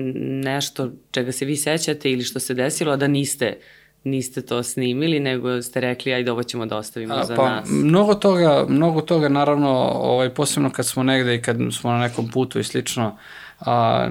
[0.44, 3.58] nešto čega se vi sećate ili što se desilo, a da niste
[4.06, 7.70] niste to snimili, nego ste rekli ajde ovo ćemo da ostavimo A, za pa, nas?
[7.70, 12.28] Mnogo toga, mnogo toga naravno, ovaj, posebno kad smo negde i kad smo na nekom
[12.28, 13.18] putu i slično,
[13.60, 14.10] a,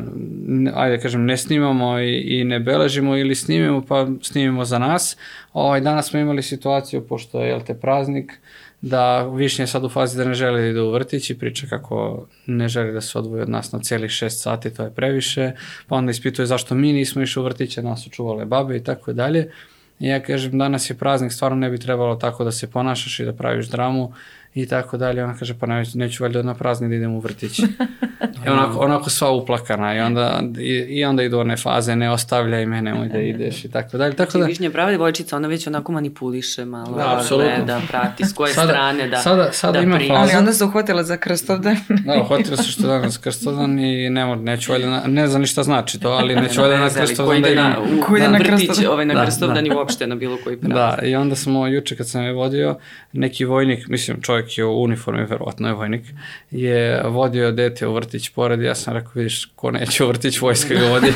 [0.75, 5.17] ajde kažem, ne snimamo i, i ne beležimo ili snimimo pa snimimo za nas.
[5.53, 8.33] Ovaj, danas smo imali situaciju, pošto je, jel te, praznik,
[8.81, 11.67] da Višnja je sad u fazi da ne želi da ide u vrtić i priča
[11.67, 15.53] kako ne želi da se odvoji od nas na cijelih šest sati, to je previše,
[15.89, 19.13] pa onda ispituje zašto mi nismo išli u vrtiće, nas su čuvale babe i tako
[19.13, 19.51] dalje.
[20.01, 23.25] I ja kažem, danas je praznik, stvarno ne bi trebalo tako da se ponašaš i
[23.25, 24.13] da praviš dramu
[24.55, 25.25] i tako dalje.
[25.25, 27.59] Ona kaže, pa neću, neću valjda na praznik da idem u vrtić.
[28.47, 32.67] I onako, onako sva uplakana i onda, i, i onda idu one faze, ne ostavljaj
[32.67, 34.17] me, nemoj da ideš i tako dalje.
[34.17, 34.47] Tako znači, da...
[34.47, 37.65] Višnja prava devojčica, ona već onako manipuliše malo, da, apsolutno.
[37.65, 40.13] da prati s koje sada, strane da, sada, sada da ima fazu.
[40.13, 41.77] Ali onda se uhvatila za krstovdan.
[41.89, 45.63] da, uhvatila se što danas krstovdan i ne, neću valjda, na, ne znam ni šta
[45.63, 47.73] znači to, ali neću valjda na krstovdan da idem.
[48.07, 49.75] Ko ide na vrtić, ovaj na da, krstovdan da.
[49.75, 50.77] i uopšte na bilo koji praznik.
[50.77, 52.79] Da, i onda smo juče kad sam je vodio,
[53.13, 56.03] neki vojnik, mislim čovjek je u uniformi, verovatno je vojnik,
[56.51, 60.75] je vodio dete u vrtić pored, ja sam rekao, vidiš, ko neće u vrtić, vojska
[60.75, 61.13] ga vodi.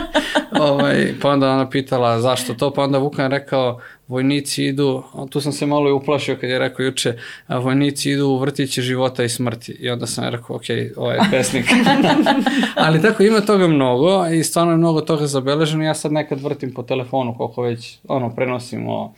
[0.70, 5.52] ovaj, pa onda ona pitala zašto to, pa onda Vukan rekao, vojnici idu, tu sam
[5.52, 7.16] se malo i uplašio kad je rekao juče,
[7.48, 9.72] vojnici idu u vrtiće života i smrti.
[9.72, 10.62] I onda sam rekao, ok,
[10.96, 11.66] ovo je pesnik.
[12.84, 15.84] Ali tako ima toga mnogo i stvarno je mnogo toga zabeleženo.
[15.84, 19.14] Ja sad nekad vrtim po telefonu koliko već ono, prenosimo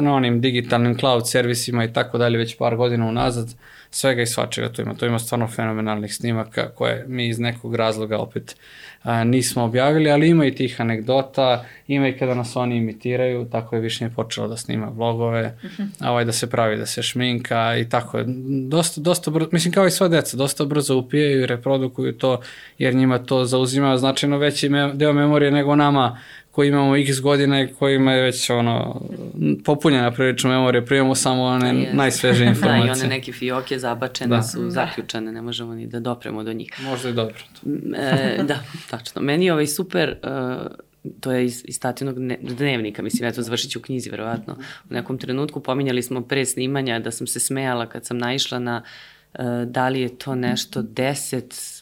[0.00, 3.54] na onim digitalnim cloud servisima i tako dalje već par godina unazad
[3.90, 4.94] svega i svačega tu ima.
[4.94, 8.56] Tu ima stvarno fenomenalnih snimaka koje mi iz nekog razloga opet
[9.02, 13.76] a, nismo objavili, ali ima i tih anegdota, ima i kada nas oni imitiraju, tako
[13.76, 15.86] je Višnje počelo da snima vlogove, uh -huh.
[16.00, 18.24] a ovaj da se pravi, da se šminka i tako je.
[18.68, 22.40] Dosta, dosta brzo, mislim kao i sva deca, dosta brzo upijaju i reprodukuju to,
[22.78, 26.18] jer njima to zauzima značajno veći me, deo memorije nego nama
[26.60, 29.02] koji imamo x godina i kojima je već ono
[29.64, 31.94] popunjena prilično memorija, primamo samo one yes.
[31.94, 32.86] najsveže informacije.
[32.94, 34.42] da, i one neke fioke zabačene da.
[34.42, 36.72] su zaključane, ne možemo ni da dopremo do njih.
[36.82, 37.34] Možda i dobro.
[37.96, 39.22] e, da, tačno.
[39.22, 40.66] Meni je ovaj super, uh,
[41.20, 44.56] to je iz, iz tatinog dnevnika, mislim, ja to završit ću u knjizi, verovatno.
[44.90, 48.82] U nekom trenutku pominjali smo pre snimanja da sam se smejala kad sam naišla na
[49.34, 51.79] uh, da li je to nešto deset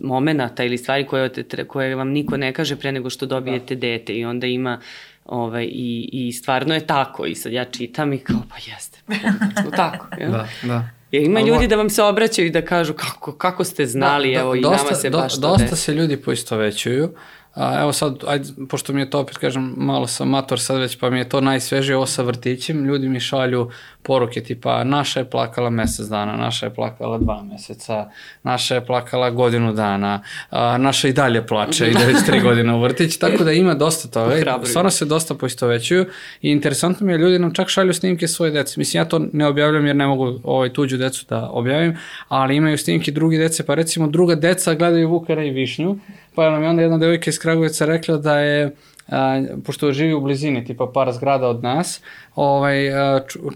[0.00, 1.30] momenata ili stvari koje,
[1.68, 3.80] koje vam niko ne kaže pre nego što dobijete da.
[3.80, 4.80] dete i onda ima
[5.24, 9.00] ovaj, i, i stvarno je tako i sad ja čitam i kao pa jeste,
[9.76, 10.06] tako.
[10.20, 10.28] Ja?
[10.28, 10.88] Da, da.
[11.10, 14.34] Jer ima Ali, ljudi da vam se obraćaju i da kažu kako, kako ste znali,
[14.34, 15.76] da, evo dosta, i nama se do, baš to Dosta desi.
[15.76, 17.14] se ljudi poistovećuju,
[17.54, 20.98] A, evo sad, ajde, pošto mi je to opet, kažem, malo sam mator sad već,
[20.98, 23.70] pa mi je to najsvežije ovo sa vrtićem, ljudi mi šalju
[24.02, 28.10] poruke tipa naša je plakala mesec dana, naša je plakala dva meseca,
[28.42, 32.80] naša je plakala godinu dana, a, naša i dalje plače, ide već tri godine u
[32.80, 34.36] vrtić, tako da ima dosta toga.
[34.36, 36.06] I stvarno se dosta poistovećuju
[36.42, 38.74] i interesantno mi je, ljudi nam čak šalju snimke svoje dece.
[38.76, 41.96] Mislim, ja to ne objavljam jer ne mogu ovaj, tuđu decu da objavim,
[42.28, 45.98] ali imaju snimke drugi dece, pa recimo druga deca gledaju Vukara i Višnju,
[46.34, 48.74] pa nam je onda jedna devojka iz Kragovica rekla da je
[49.08, 52.00] a, pošto živi u blizini, tipa par zgrada od nas,
[52.34, 52.76] ovaj,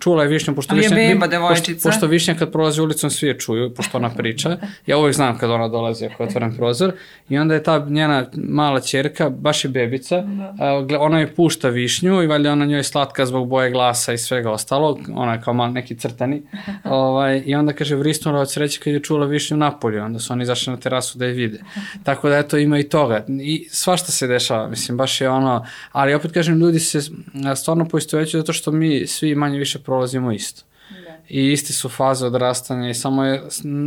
[0.01, 3.75] čula je Višnja, pošto, Višnja, beba, pošto, pošto Višnja kad prolazi ulicom svi je čuju,
[3.75, 6.93] pošto ona priča, ja uvijek znam kad ona dolazi ako je otvoren prozor,
[7.29, 11.01] i onda je ta njena mala čerka, baš je bebica, da.
[11.01, 14.99] ona je pušta Višnju i valjda ona njoj slatka zbog boje glasa i svega ostalog,
[15.15, 16.43] ona je kao mal neki crtani,
[16.85, 20.43] ovaj, i onda kaže vrisnula od sreće kad je čula Višnju napolju, onda su oni
[20.43, 21.61] izašli na terasu da je vide.
[22.05, 23.25] Tako da eto ima i toga.
[23.29, 27.01] I svašta se dešava, mislim, baš je ono, ali opet kažem, ljudi se
[27.57, 30.68] stvarno poistovećuju zato što mi svi manje više prolazimo isto.
[31.29, 33.43] I isti su faze odrastanja i samo je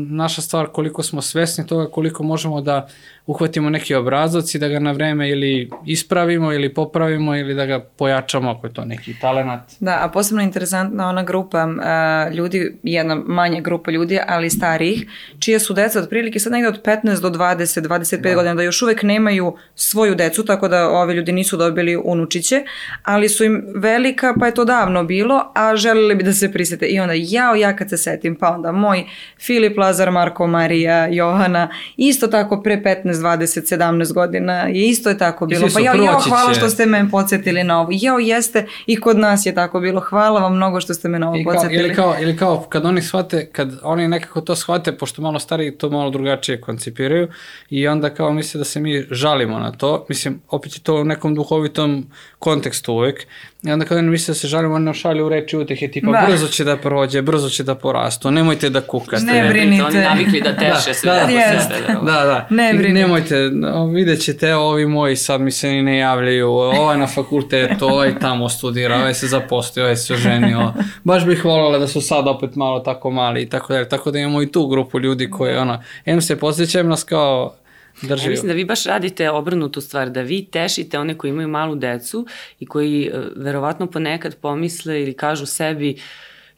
[0.10, 2.88] naša stvar koliko smo svesni toga, koliko možemo da
[3.26, 7.80] uhvatimo neki obrazac i da ga na vreme ili ispravimo ili popravimo ili da ga
[7.80, 9.60] pojačamo ako je to neki talenat.
[9.80, 15.08] Da, a posebno interesantna ona grupa uh, ljudi, jedna manja grupa ljudi, ali starijih,
[15.40, 18.36] čije su deca otprilike sad negde od 15 do 20, 25 da.
[18.36, 22.64] godina, da još uvek nemaju svoju decu, tako da ovi ljudi nisu dobili unučiće,
[23.04, 26.86] ali su im velika, pa je to davno bilo, a želeli bi da se prisete.
[26.86, 29.04] I onda jao, ja kad se setim, pa onda moj
[29.40, 35.18] Filip Lazar, Marko, Marija, Johana, isto tako pre 15 20, 17 godina je isto je
[35.18, 35.68] tako bilo.
[35.74, 37.90] Pa jao, jao, hvala što ste me podsjetili na ovo.
[37.92, 40.02] Jao, jeste i kod nas je tako bilo.
[40.02, 41.84] Hvala vam mnogo što ste me na ovo I kao, podsjetili.
[41.84, 45.78] Ili kao, ili kao kad oni shvate, kad oni nekako to shvate, pošto malo stariji
[45.78, 47.28] to malo drugačije koncipiraju
[47.70, 50.06] i onda kao misle da se mi žalimo na to.
[50.10, 52.06] Mislim, opet je to u nekom duhovitom
[52.40, 53.28] kontekstu uvek.
[53.64, 56.12] I onda kada oni misle da se žalimo, oni nam šalju u reči utehe, tipa
[56.12, 56.26] da.
[56.28, 59.24] brzo će da prođe, brzo će da porastu, nemojte da kukate.
[59.24, 59.84] Ne brinite.
[59.84, 61.68] Oni navikli da teše Da, sve da, jest.
[61.68, 61.94] sebe.
[61.94, 62.12] Da.
[62.12, 62.48] Da, da.
[62.50, 62.94] Ne brinite.
[62.94, 67.86] Nemojte, no, vidjet ćete, ovi moji sad mi se ni ne javljaju, ovaj na fakultetu,
[67.86, 70.74] ovaj tamo studira, ovaj se zaposlio, ovaj se oženio.
[71.04, 73.90] Baš bih voljela da su sad opet malo tako mali i tako dalje.
[73.90, 77.54] Tako da imamo i tu grupu ljudi koji, ono, em se posjećam nas kao
[78.02, 78.26] drži.
[78.26, 81.76] Ja mislim da vi baš radite obrnutu stvar, da vi tešite one koji imaju malu
[81.76, 82.26] decu
[82.60, 85.98] i koji e, verovatno ponekad pomisle ili kažu sebi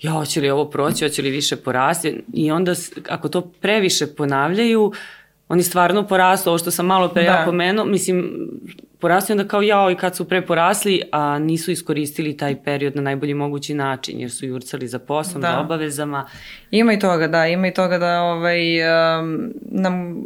[0.02, 2.74] ja, hoće li ovo proći, hoće li više porasti i onda
[3.10, 4.92] ako to previše ponavljaju,
[5.50, 7.30] oni stvarno porastu, ovo što sam malo pre Da.
[7.30, 8.50] ja pomenuo, mislim,
[9.00, 12.96] porastu i onda kao jao i kad su pre porasli, a nisu iskoristili taj period
[12.96, 15.52] na najbolji mogući način, jer su jurcali za poslom, Da.
[15.52, 16.28] za obavezama.
[16.72, 18.62] Ima i toga, da, ima i toga da ovaj,
[19.20, 20.24] um, nam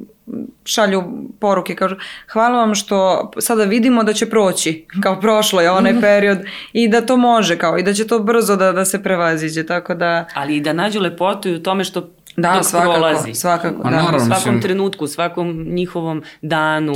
[0.66, 1.04] šalju
[1.40, 1.96] poruke, kažu
[2.28, 6.38] hvala vam što sada vidimo da će proći, kao prošlo je onaj period
[6.74, 9.96] i da to može, kao i da će to brzo da, da se prevaziđe, tako
[9.96, 13.34] da Ali i da nađu lepotu i u tome što da, dok svakako, prolazi.
[13.34, 13.90] svakako, da.
[13.90, 14.18] naravno.
[14.18, 16.94] u svakom mislim- trenutku, u svakom njihovom danu,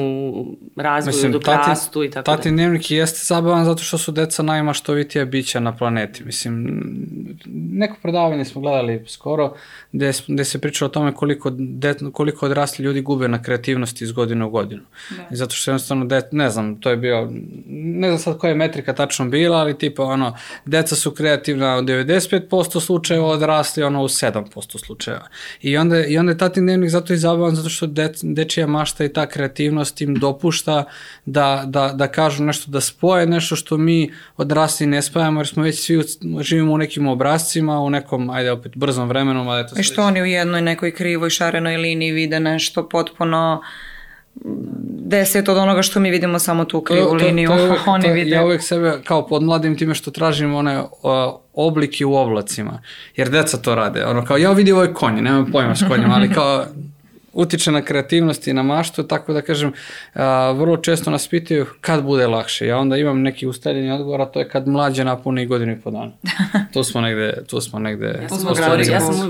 [0.76, 2.54] razvoju, Mislim, dok tati, rastu i tako tati da.
[2.54, 6.24] dnevnik i jeste zabavan zato što su deca najmaštovitija bića na planeti.
[6.24, 6.82] Mislim,
[7.72, 9.54] neko predavanje smo gledali skoro
[9.92, 14.12] gde, gde se priča o tome koliko, de, koliko odrasli ljudi gube na kreativnosti iz
[14.12, 14.82] godine u godinu.
[15.32, 17.32] I zato što jednostavno, de, ne znam, to je bio,
[17.68, 21.82] ne znam sad koja je metrika tačno bila, ali tipa ono, deca su kreativna u
[21.82, 25.31] 95% slučajeva, odrasli ono u 7% slučajeva.
[25.62, 29.06] I onda, i onda je tati dnevnik zato i zabavan, zato što de, dečija mašta
[29.06, 30.84] i ta kreativnost im dopušta
[31.26, 35.64] da, da, da kažu nešto, da spoje nešto što mi odrasli ne spajamo, jer smo
[35.64, 36.04] već svi u-
[36.42, 40.22] živimo u nekim obrazcima, u nekom, ajde opet, brzom vremenu, ali eto I što oni
[40.22, 43.62] u jednoj nekoj krivoj šarenoj liniji vide nešto potpuno
[45.02, 48.30] deset od onoga što mi vidimo samo tu krivu liniju, je uvek- oni to- vide.
[48.30, 52.82] Ja uvek sebe kao podmladim time što tražim one o, oblike u oblacima.
[53.16, 54.06] Jer deca to rade.
[54.06, 56.66] Ono kao, ja vidim ovaj konj, nemam pojma s konjem, ali kao
[57.34, 59.74] utiče na kreativnost i na maštu, tako da kažem,
[60.14, 62.68] a, vrlo često nas pitaju kad bude lakše.
[62.68, 65.92] Ja onda imam neki ustaljeni odgovor, a to je kad mlađe napuni godinu i po
[65.92, 66.12] dana.
[66.74, 68.08] tu smo negde, tu smo negde.
[68.08, 69.30] Ja To sam, smo uvek gradili govorila, ja sam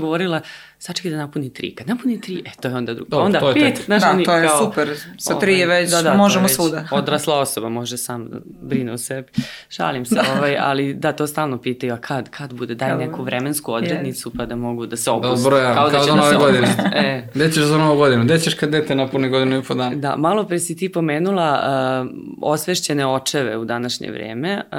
[0.82, 1.74] Sačekaj da napuni tri.
[1.74, 3.10] Kad napuni tri, e, to je onda drugo.
[3.10, 3.84] Dobro, onda to je pet, tek.
[3.84, 4.88] znaš, Da, oni to je kao, super.
[5.18, 6.88] Sa tri je već, to možemo je već svuda.
[7.00, 9.28] Odrasla osoba može sam da brine o sebi.
[9.68, 13.72] Šalim se, ovaj, ali da, to stalno pitaju, a kad, kad bude, daj neku vremensku
[13.72, 15.46] odrednicu pa da mogu da se opuste.
[15.46, 16.68] Odbrojam, kao, da kao će do da nove se godine.
[16.94, 18.24] E, Gde ćeš za novu godinu?
[18.24, 19.96] Gde ćeš kad dete napuni godinu i po dana?
[19.96, 22.10] Da, malo pre si ti pomenula uh,
[22.42, 24.62] osvešćene očeve u današnje vreme.
[24.72, 24.78] Uh,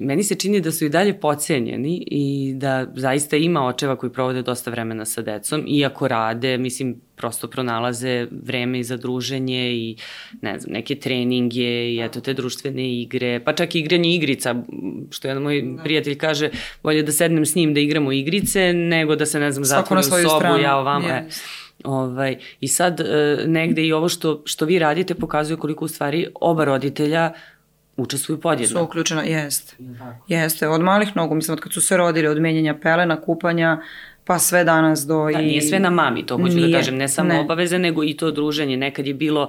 [0.00, 4.42] meni se čini da su i dalje pocenjeni i da zaista ima očeva koji provode
[4.42, 9.96] dosta vremena sa decom, iako rade, mislim, prosto pronalaze vreme i za druženje i
[10.40, 14.54] ne znam, neke treninge i eto te društvene igre, pa čak i igranje igrica,
[15.10, 16.50] što jedan moj prijatelj kaže,
[16.82, 20.02] bolje da sednem s njim da igramo igrice, nego da se, ne znam, zatvorim u
[20.02, 20.62] sobu, stranu.
[20.62, 21.24] ja ovamo, e.
[21.28, 21.42] Yes.
[21.84, 23.04] Ovaj, I sad e,
[23.46, 27.32] negde i ovo što, što vi radite pokazuje koliko u stvari oba roditelja
[27.96, 28.82] učestvuju su podjedno.
[28.82, 29.76] uključena, jeste.
[30.28, 33.82] Jeste, od malih nogu, mislim, od kad su se rodili, od menjanja pelena, kupanja,
[34.24, 35.46] pa sve danas do Da, i...
[35.46, 37.40] nije sve na mami, to hoću Nije, da kažem, ne samo ne.
[37.40, 38.76] obaveze, nego i to druženje.
[38.76, 39.48] Nekad je bilo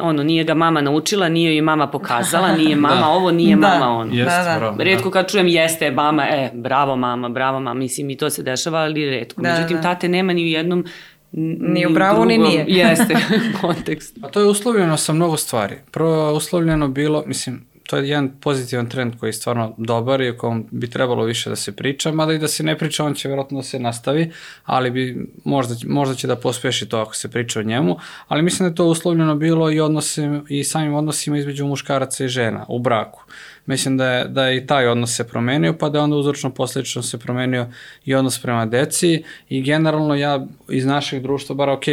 [0.00, 3.06] ono, nije ga mama naučila, nije joj mama pokazala, nije mama Da.
[3.08, 3.68] ovo, nije Da.
[3.68, 4.14] mama ono.
[4.14, 4.58] Jeste, Da, da.
[4.58, 4.76] bravo.
[4.78, 8.78] Redko kad čujem jeste mama, e, bravo mama, bravo mama, mislim i to se dešava,
[8.78, 9.42] ali redko.
[9.42, 9.82] Da, Međutim, da.
[9.82, 10.84] tate nema ni u jednom
[11.32, 12.64] Ni u pravu, ni nije.
[12.80, 13.16] Jeste,
[13.60, 14.18] kontekst.
[14.22, 15.74] Pa to je uslovljeno sa mnogo stvari.
[15.90, 20.28] Prvo je uslovljeno bilo, mislim, to je jedan pozitivan trend koji je stvarno dobar i
[20.28, 23.14] o kom bi trebalo više da se priča, mada i da se ne priča, on
[23.14, 24.30] će vjerojatno da se nastavi,
[24.64, 27.96] ali bi, možda, možda će da pospeši to ako se priča o njemu,
[28.28, 32.28] ali mislim da je to uslovljeno bilo i, odnose, i samim odnosima između muškaraca i
[32.28, 33.24] žena u braku.
[33.66, 36.50] Mislim da je, da je i taj odnos se promenio, pa da je onda uzročno
[36.50, 37.66] posledično se promenio
[38.04, 41.86] i odnos prema deci i generalno ja iz našeg društva, bar ok,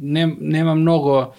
[0.00, 1.34] ne, nema mnogo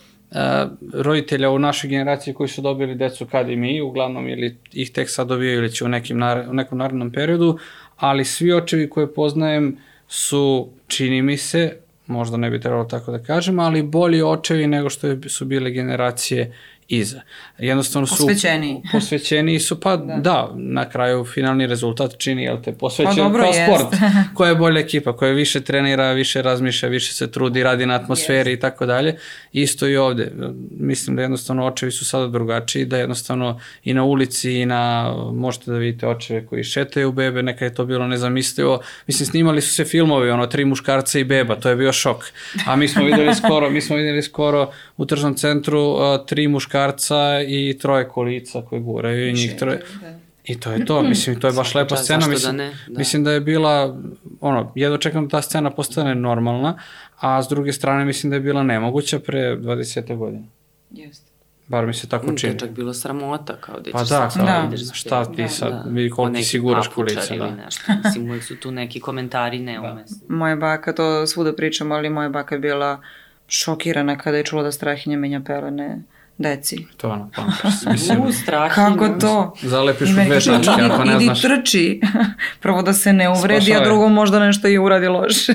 [0.93, 5.09] roditelja u našoj generaciji koji su dobili decu kad i mi, uglavnom ili ih tek
[5.09, 7.57] sad dobijaju ili će u, nekim u nekom narednom periodu,
[7.97, 13.23] ali svi očevi koje poznajem su, čini mi se, možda ne bi trebalo tako da
[13.23, 16.53] kažem, ali bolji očevi nego što su bile generacije
[16.89, 17.21] iza.
[17.57, 18.17] Jednostavno su...
[18.17, 18.81] Posvećeniji.
[18.91, 20.15] Posvećeniji su, pa da.
[20.15, 23.61] da, na kraju finalni rezultat čini, jel te, posvećen Pa dobro, kao jest.
[23.69, 24.01] sport.
[24.33, 28.53] Koja je bolja ekipa, koja više trenira, više razmišlja, više se trudi, radi na atmosferi
[28.53, 29.15] i tako dalje.
[29.53, 30.31] Isto i ovde.
[30.79, 35.71] Mislim da jednostavno očevi su sada drugačiji, da jednostavno i na ulici i na, možete
[35.71, 38.79] da vidite očeve koji šetaju bebe, neka je to bilo nezamislivo.
[39.07, 42.25] Mislim, snimali su se filmovi, ono, tri muškarca i beba, to je bio šok.
[42.65, 46.78] A mi smo videli skoro, mi smo videli skoro u tržnom centru uh, tri muškarca
[47.47, 49.81] i troje kolica koje guraju i njih troje.
[50.43, 52.97] I to je to, mislim, to je baš lepa scena, zašto mislim, da ne, da.
[52.97, 53.97] mislim da je bila,
[54.41, 56.77] ono, jedno čekam da ta scena postane normalna,
[57.17, 60.17] a s druge strane mislim da je bila nemoguća pre 20.
[60.17, 60.43] godine.
[60.91, 61.29] Jeste.
[61.67, 62.53] Bar mi se tako Mm, To čini.
[62.53, 64.63] je čak bilo sramota, kao da Pa ćeš da, sad Da.
[64.67, 65.83] ideš šta ti sad, Da.
[65.87, 66.85] vidi koliko ti siguraš
[67.29, 67.55] ili da.
[67.55, 67.81] nešto.
[68.05, 70.17] Mislim, uvijek su tu neki komentari neumesni.
[70.29, 73.01] Moja baka, to svuda pričamo, ali moja baka je bila
[73.47, 75.97] šokirana kada je čula da strahinja menja pelene
[76.39, 76.85] deci.
[76.97, 78.21] To je ono, pampers, mislim.
[78.21, 79.53] U, strah Kako to?
[79.61, 81.43] Zalepiš u dve tačke, ako ne idi, znaš.
[81.43, 82.01] idi trči.
[82.61, 83.85] Prvo da se ne uvredi, a Spašavaj.
[83.85, 85.53] drugo možda nešto i uradi loše.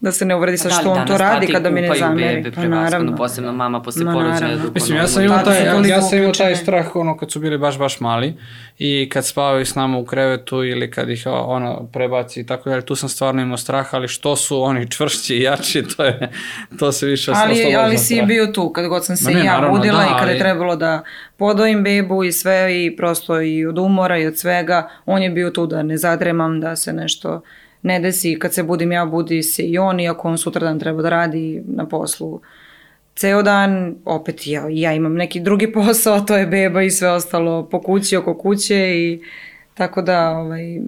[0.00, 2.34] Da se ne uvredi sa Da li što on to radi kada mi ne zameri.
[2.34, 3.16] bebe Pa naravno.
[3.16, 4.56] posebno mama posle Ma, porođaja.
[4.74, 7.40] Mislim, ja sam ima imao taj, ja, ja sam imao taj strah ono kad su
[7.40, 8.34] bili baš, baš mali
[8.78, 12.82] i kad spavaju s nama u krevetu ili kad ih ono prebaci i tako dalje,
[12.82, 16.30] tu sam stvarno imao strah, ali što su oni čvršći i jači, to je,
[16.78, 19.44] to se više Ali, oslobađa ali si bio tu kad god sam se Ma ne,
[19.44, 21.02] ja naravno, budila da, i kada je ali- trebalo da
[21.36, 25.50] podojim bebu i sve i prosto i od umora i od svega, on je bio
[25.50, 27.42] tu da ne zadremam, da se nešto
[27.82, 28.38] ne desi.
[28.38, 31.86] Kad se budim ja, budi se i on, iako on sutradan treba da radi na
[31.86, 32.40] poslu
[33.16, 37.10] ceo dan, opet ja, ja imam neki drugi posao, a to je beba i sve
[37.10, 39.20] ostalo po kući, oko kuće i
[39.74, 40.80] tako da, ovaj,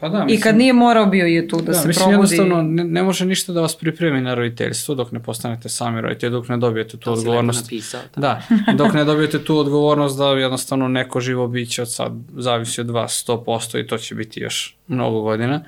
[0.00, 2.34] Pa da, i kad nije morao bio je tu da, Da, se mislim, probudi.
[2.34, 6.32] jednostavno ne, ne može ništa da vas pripremi na roditeljstvo dok ne postanete sami roditelji,
[6.32, 7.64] dok ne dobijete tu To si lepo odgovornost.
[7.64, 8.00] napisao.
[8.00, 8.20] tako.
[8.20, 8.42] Da,
[8.78, 13.24] dok ne dobijete tu odgovornost da jednostavno neko živo biće od sad zavisi od vas
[13.28, 15.60] 100% i to će biti još mnogo godina.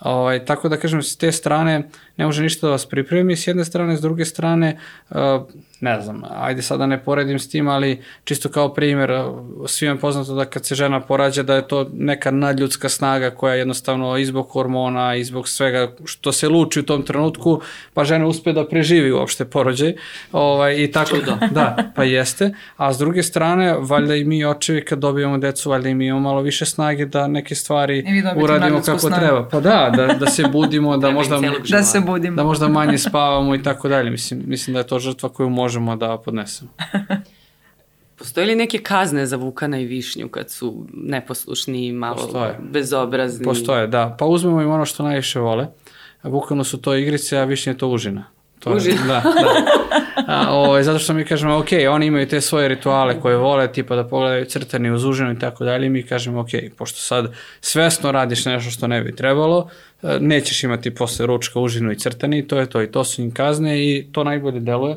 [0.00, 1.88] Ovaj, tako da kažem, s te strane
[2.18, 4.78] ne može ništa da vas pripremi, s jedne strane, s druge strane,
[5.10, 5.16] uh,
[5.80, 9.98] ne znam, ajde sada ne poredim s tim, ali čisto kao primjer, uh, svima je
[9.98, 14.24] poznato da kad se žena porađa da je to neka nadljudska snaga koja jednostavno i
[14.24, 17.60] zbog hormona i zbog svega što se luči u tom trenutku,
[17.94, 19.94] pa žena uspe da preživi uopšte porođaj.
[20.32, 21.16] Ovaj, i tako,
[21.50, 22.54] da, pa jeste.
[22.76, 26.20] A s druge strane, valjda i mi očevi kad dobijemo decu, valjda i mi imamo
[26.20, 28.04] malo više snage da neke stvari
[28.36, 29.16] uradimo kako snagu.
[29.16, 29.48] treba.
[29.48, 32.36] Pa da, da, da se budimo, da možda Da se budimo.
[32.36, 34.10] da možda manje spavamo i tako dalje.
[34.10, 36.70] Mislim, mislim da je to žrtva koju možemo da podnesemo.
[38.16, 42.58] Postoje li neke kazne za Vukana i Višnju kad su neposlušni, malo Postoje.
[42.62, 43.44] bezobrazni?
[43.44, 44.16] Postoje, da.
[44.18, 45.66] Pa uzmemo im ono što najviše vole.
[46.22, 48.24] Vukanu su to igrice, a Višnje je to užina.
[48.58, 48.98] To je- Užina.
[49.06, 49.30] Da, da.
[50.28, 53.96] A, ovaj, zato što mi kažemo, ok, oni imaju te svoje rituale koje vole, tipa
[53.96, 58.44] da pogledaju crtani uz užinu i tako dalje, mi kažemo, ok, pošto sad svesno radiš
[58.44, 59.68] nešto što ne bi trebalo,
[60.02, 63.30] e, nećeš imati posle ručka užinu i crtani, to je to i to su im
[63.30, 64.96] kazne i to najbolje deluje.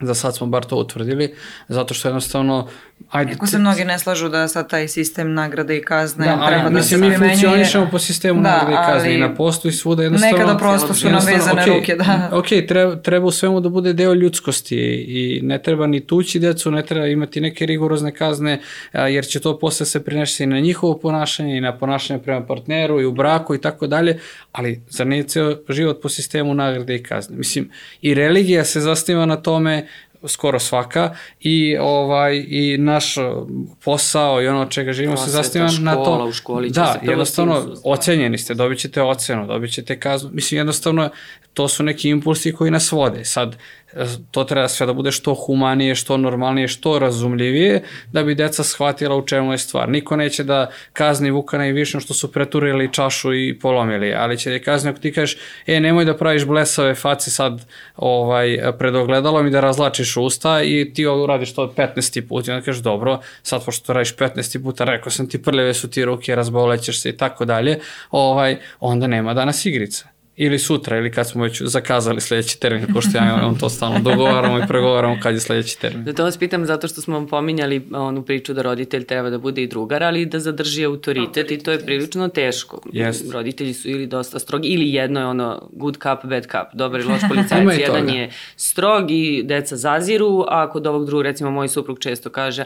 [0.00, 1.34] Za sad smo bar to utvrdili,
[1.68, 2.68] zato što jednostavno,
[3.10, 6.54] ajde, Ako se mnogi ne slažu da sad taj sistem nagrade i kazne da, ali,
[6.54, 7.30] treba da se mislim, mi primenjuje.
[7.30, 10.36] funkcionišemo po sistemu Da, nagrade i kazne i ali na postu i svuda jednostavno...
[10.36, 12.30] Nekada prosto su nam vezane okej, ruke, da.
[12.32, 14.76] Ok, treba, treba u svemu da bude deo ljudskosti
[15.08, 18.60] i ne treba ni tući decu, ne treba imati neke rigorozne kazne,
[18.92, 23.00] jer će to posle se prinešti i na njihovo ponašanje i na ponašanje prema partneru
[23.00, 24.18] i u braku i tako dalje,
[24.52, 27.36] ali zar nije ceo život po sistemu nagrade i kazne?
[27.36, 27.70] Mislim,
[28.02, 29.86] i religija se zasniva na tome
[30.26, 33.14] skoro svaka i ovaj i naš
[33.84, 36.26] posao i ono čega živimo se zasniva na to.
[36.28, 40.30] u školi da, jednostavno ocenjeni ste, dobit ćete ocenu, dobit ćete kaznu.
[40.32, 41.10] Mislim, jednostavno,
[41.54, 43.24] to su neki impulsi koji nas vode.
[43.24, 43.56] Sad,
[43.92, 47.82] e, to treba sve da bude što humanije, što normalnije, što razumljivije,
[48.12, 49.88] da bi deca shvatila u čemu je stvar.
[49.88, 54.50] Niko neće da kazni Vukana i Višnju što su preturili čašu i polomili, ali će
[54.50, 55.36] da je kazni ako ti kažeš,
[55.66, 60.92] e, nemoj da praviš blesave face sad ovaj, pred ogledalom i da razlačiš usta i
[60.94, 62.28] ti ovo radiš to 15.
[62.28, 64.62] put i onda kažeš, dobro, sad pošto to radiš 15.
[64.62, 67.80] puta, rekao sam ti prljave su ti ruke, razbolećeš se i tako dalje,
[68.10, 70.13] ovaj, onda nema danas igrice.
[70.36, 73.98] Ili sutra, ili kad smo već zakazali sledeći termin, pošto ja i on to stalno
[73.98, 76.04] dogovaramo i pregovaramo kad je sledeći termin.
[76.04, 79.62] Da to vas pitam zato što smo pominjali onu priču da roditelj treba da bude
[79.62, 82.80] i drugar, ali i da zadrži autoritet i to je prilično teško.
[82.92, 83.32] Jest.
[83.32, 87.04] Roditelji su ili dosta strogi, ili jedno je ono good cup, bad cup, dobar i
[87.04, 87.78] loš policajac.
[87.78, 92.64] Jedan je strog i deca zaziru, a kod ovog drugog, recimo moj suprug često kaže,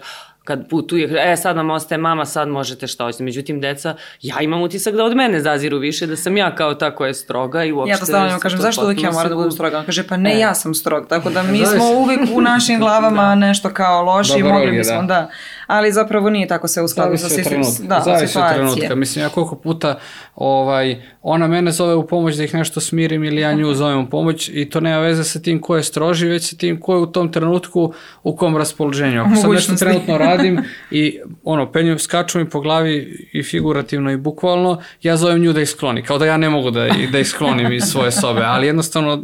[0.49, 3.25] kad putuje, e sad nam ostaje mama, sad možete šta hoćete.
[3.25, 6.95] Međutim, deca, ja imam utisak da od mene zaziru više, da sam ja kao ta
[6.95, 7.91] koja je stroga i uopšte...
[7.91, 9.79] Ja to stalno su kažem, to zašto uvijek ja moram da budem stroga?
[9.79, 10.39] On kaže, pa ne, E.
[10.39, 11.07] ja sam strog.
[11.09, 11.77] Tako da mi Zavisi.
[11.77, 15.07] smo uvijek u našim glavama nešto kao loši i mogli bismo, da.
[15.07, 15.31] da.
[15.69, 17.83] Ali zapravo nije tako sve u skladu sa trenutka.
[17.83, 18.95] Da, Zavisi od trenutka.
[18.95, 19.99] Mislim, ja koliko puta
[20.35, 24.11] ovaj, ona mene zove u pomoć da ih nešto smirim ili ja nju zovem u
[24.11, 27.01] pomoć i to nema veze sa tim ko je stroži, već sa tim ko je
[27.01, 27.93] u tom trenutku
[28.23, 29.21] u kom raspoloženju.
[29.21, 34.11] Ako sad nešto trenutno radi, radim i ono, penju, skaču mi po glavi i figurativno
[34.11, 37.19] i bukvalno, ja zovem nju da ih skloni, kao da ja ne mogu da, da
[37.19, 39.23] ih sklonim iz svoje sobe, ali jednostavno,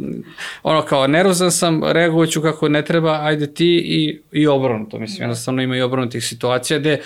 [0.63, 5.61] ono kao nervozan sam, reagovaću kako ne treba, ajde ti i, i obrnuto, mislim, jednostavno
[5.61, 6.34] ima i obrnutih situacija
[6.79, 7.01] gde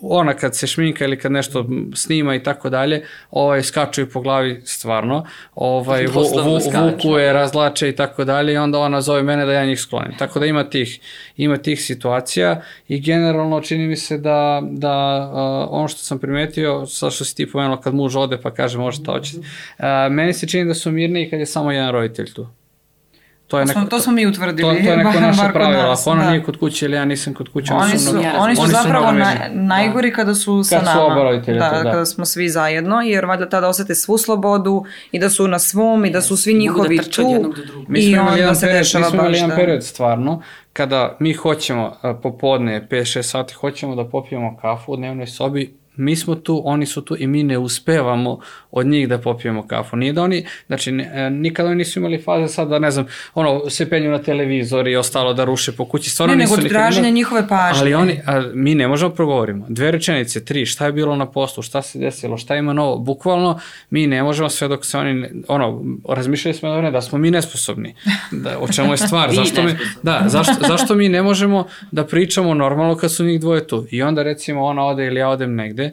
[0.00, 4.20] ona kad se šminka ili kad nešto snima i tako dalje, ovaj, skaču i po
[4.20, 6.58] glavi stvarno, ovaj, vu, vu,
[6.90, 10.12] vukuje, razlače i tako dalje i onda ona zove mene da ja njih sklonim.
[10.18, 11.00] Tako da ima tih,
[11.36, 16.86] ima tih situacija i generalno čini mi se da, da uh, ono što sam primetio,
[16.86, 20.32] sa što si ti pomenuo kad muž ode pa kaže može to hoće, uh, meni
[20.32, 22.46] se čini da su mirni kad je samo jedan roditelj tu.
[23.48, 24.76] To, je neko, to smo mi utvrdili.
[24.76, 25.82] To, to je neko naše pravilo.
[25.82, 26.30] Ako ona da.
[26.30, 28.66] nije kod kuće ili ja nisam kod kuće, oni, su, su, oni su, oni su
[28.66, 30.16] zapravo na, najgori da.
[30.16, 31.00] kada su sa Kad nama.
[31.00, 31.58] Su oba roditelja.
[31.58, 35.48] Da, da, kada smo svi zajedno, jer valjda tada osete svu slobodu i da su
[35.48, 37.54] na svom i da su svi njihovi da tu.
[37.88, 40.42] Mi smo imali jedan period, mi smo imali jedan period stvarno,
[40.72, 46.34] kada mi hoćemo popodne, 5-6 sati, hoćemo da popijemo kafu u dnevnoj sobi, mi smo
[46.34, 48.40] tu, oni su tu i mi ne uspevamo
[48.70, 49.96] od njih da popijemo kafu.
[49.96, 53.70] Nije da oni, znači e, nikada oni nisu imali faze sad da ne znam, ono,
[53.70, 56.10] se penju na televizor i ostalo da ruše po kući.
[56.10, 57.80] Stvarno ne, nego traženje njihove pažnje.
[57.80, 59.66] Ali oni, a, mi ne možemo progovorimo.
[59.68, 62.98] Dve rečenice, tri, šta je bilo na poslu, šta se desilo, šta ima novo.
[62.98, 67.30] Bukvalno mi ne možemo sve dok se oni, ono, razmišljali smo da, da smo mi
[67.30, 67.94] nesposobni.
[68.30, 69.30] Da, o čemu je stvar?
[69.40, 73.66] zašto mi, da, zašto, zašto mi ne možemo da pričamo normalno kad su njih dvoje
[73.66, 73.86] tu?
[73.90, 75.87] I onda recimo ona ode ili ja odem negde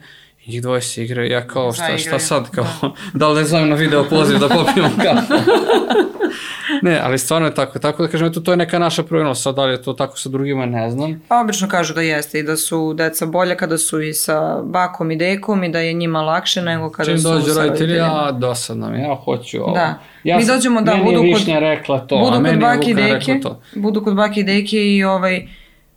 [0.46, 2.90] i njih dvoje se igraju, ja kao šta, šta sad, kao, da,
[3.20, 5.34] da li ne zovem na video poziv da popijemo kafu?
[6.82, 9.56] ne, ali stvarno je tako, tako da kažem, eto, to je neka naša pravilnost, sad
[9.56, 11.22] da li je to tako sa drugima, ne znam.
[11.28, 15.12] Pa obično kažu da jeste i da su deca bolje kada su i sa bakom
[15.12, 18.32] i dekom i da je njima lakše nego kada Čim su dođu sa roditelji, ja
[18.32, 19.74] dosadno mi, ja hoću ovo.
[19.74, 20.00] Da.
[20.24, 21.42] Ja Mi dođemo da budu kod...
[21.48, 23.62] Rekla to, budu a Vuka rekla to.
[23.76, 25.48] Budu kod baki i deke i ovaj,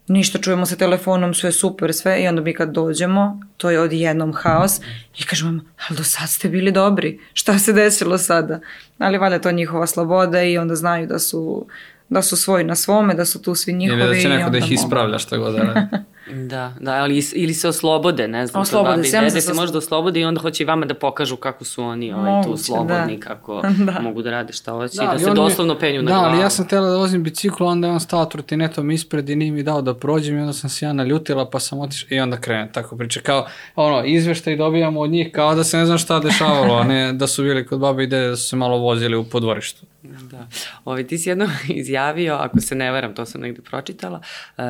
[0.09, 4.33] ništa, čujemo se telefonom, sve super, sve i onda mi kad dođemo, to je odjednom
[4.35, 4.81] haos
[5.19, 8.61] i kažemo, ali do sad ste bili dobri, šta se desilo sada?
[8.99, 11.67] Ali valjda to njihova sloboda i onda znaju da su,
[12.09, 14.01] da su svoji na svome, da su tu svi njihovi.
[14.01, 15.89] Ili da će neko da ih ispravlja šta god da.
[16.33, 20.21] Da, da, ali ili se oslobode, ne znam, oslobode, babi, dede se, se možda oslobode
[20.21, 23.21] i onda hoće i vama da pokažu kako su oni ovaj, Moguće, tu slobodni, da.
[23.21, 24.01] kako da.
[24.01, 26.25] mogu da rade šta hoće da, i da se doslovno mi, penju na da, glavu.
[26.25, 29.37] Da, ali ja sam tela da vozim biciklu, onda je on stao trotinetom ispred i
[29.37, 32.21] nije mi dao da prođem i onda sam se ja naljutila pa sam otišla i
[32.21, 33.21] onda krenem tako priča.
[33.21, 37.13] Kao, ono, izveštaj dobijamo od njih kao da se ne znam šta dešavalo, a ne
[37.13, 39.87] da su bili kod babi i dede da su se malo vozili u podvorištu.
[40.03, 40.47] Da.
[40.85, 44.21] Ovi, ti si jedno izjavio, ako se ne varam, to sam negde pročitala,
[44.57, 44.65] uh,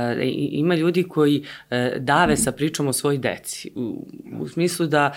[0.51, 1.48] ima ljudi koji uh,
[1.99, 3.71] dave sa pričom o svojoj deci.
[3.75, 4.07] U,
[4.41, 5.15] u smislu da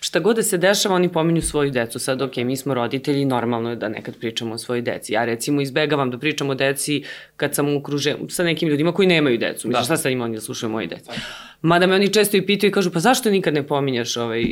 [0.00, 1.98] šta god da se dešava, oni pominju svoju decu.
[1.98, 5.12] Sad, ok, mi smo roditelji, normalno je da nekad pričamo o svojoj deci.
[5.12, 7.04] Ja recimo izbegavam da pričam o deci
[7.36, 9.68] kad sam ukružen sa nekim ljudima koji nemaju decu.
[9.68, 9.84] Mislim, da.
[9.84, 11.10] šta sad ima oni da slušaju moje deci?
[11.62, 14.44] Mada me oni često i pitaju i kažu, pa zašto nikad ne pominjaš ovaj,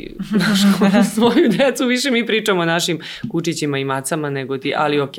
[1.15, 1.85] svoju decu?
[1.85, 2.99] Više mi pričamo o našim
[3.31, 5.15] kučićima i macama nego ti, ali ok.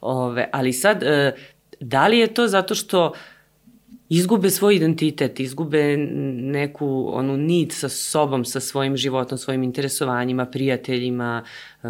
[0.00, 1.32] Ove, ali sad, e,
[1.80, 3.12] da li je to zato što
[4.10, 11.44] izgube svoj identitet, izgube neku onu nit sa sobom, sa svojim životom, svojim interesovanjima, prijateljima,
[11.82, 11.88] e,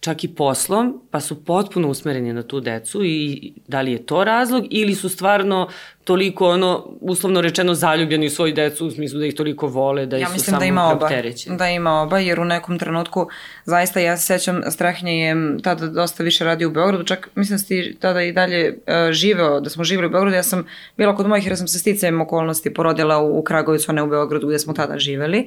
[0.00, 4.24] čak i poslom, pa su potpuno usmereni na tu decu i da li je to
[4.24, 5.68] razlog ili su stvarno
[6.04, 10.16] toliko ono, uslovno rečeno zaljubljeni u svoju decu u smislu da ih toliko vole, da
[10.16, 11.08] ja su samo da ima oba,
[11.46, 13.28] da ima oba, jer u nekom trenutku
[13.64, 17.64] zaista ja se sećam, Strahinja je tada dosta više radio u Beogradu, čak mislim da
[17.64, 21.26] ti tada i dalje uh, živeo, da smo živeli u Beogradu, ja sam bila kod
[21.26, 24.58] mojih jer sam se sticajem okolnosti porodila u, u Kragovicu, a ne u Beogradu gde
[24.58, 25.46] smo tada živeli.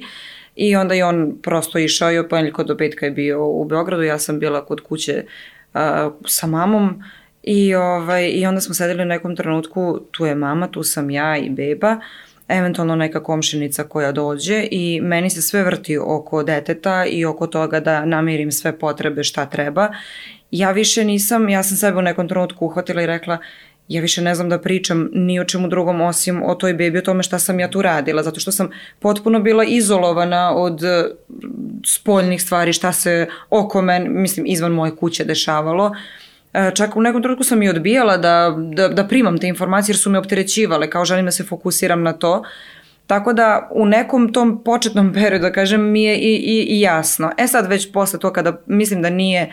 [0.56, 4.02] I onda je on prosto išao i od ponedjeljka do petka je bio u Beogradu,
[4.02, 5.24] ja sam bila kod kuće
[5.74, 5.80] uh,
[6.26, 7.02] sa mamom
[7.42, 11.36] i, ovaj, i onda smo sedeli u nekom trenutku, tu je mama, tu sam ja
[11.36, 11.96] i beba,
[12.48, 17.80] eventualno neka komšinica koja dođe i meni se sve vrti oko deteta i oko toga
[17.80, 19.88] da namirim sve potrebe šta treba.
[20.50, 23.38] Ja više nisam, ja sam sebe u nekom trenutku uhvatila i rekla
[23.88, 27.02] ja više ne znam da pričam ni o čemu drugom osim o toj bebi, o
[27.02, 31.04] tome šta sam ja tu radila, zato što sam potpuno bila izolovana od e,
[31.86, 35.94] spoljnih stvari, šta se oko men, mislim, izvan moje kuće dešavalo.
[36.54, 39.98] E, čak u nekom trenutku sam i odbijala da, da, da primam te informacije jer
[39.98, 42.42] su me opterećivale, kao želim da se fokusiram na to.
[43.06, 47.30] Tako da u nekom tom početnom periodu, da kažem, mi je i, i, i jasno.
[47.38, 49.52] E sad već posle to kada mislim da nije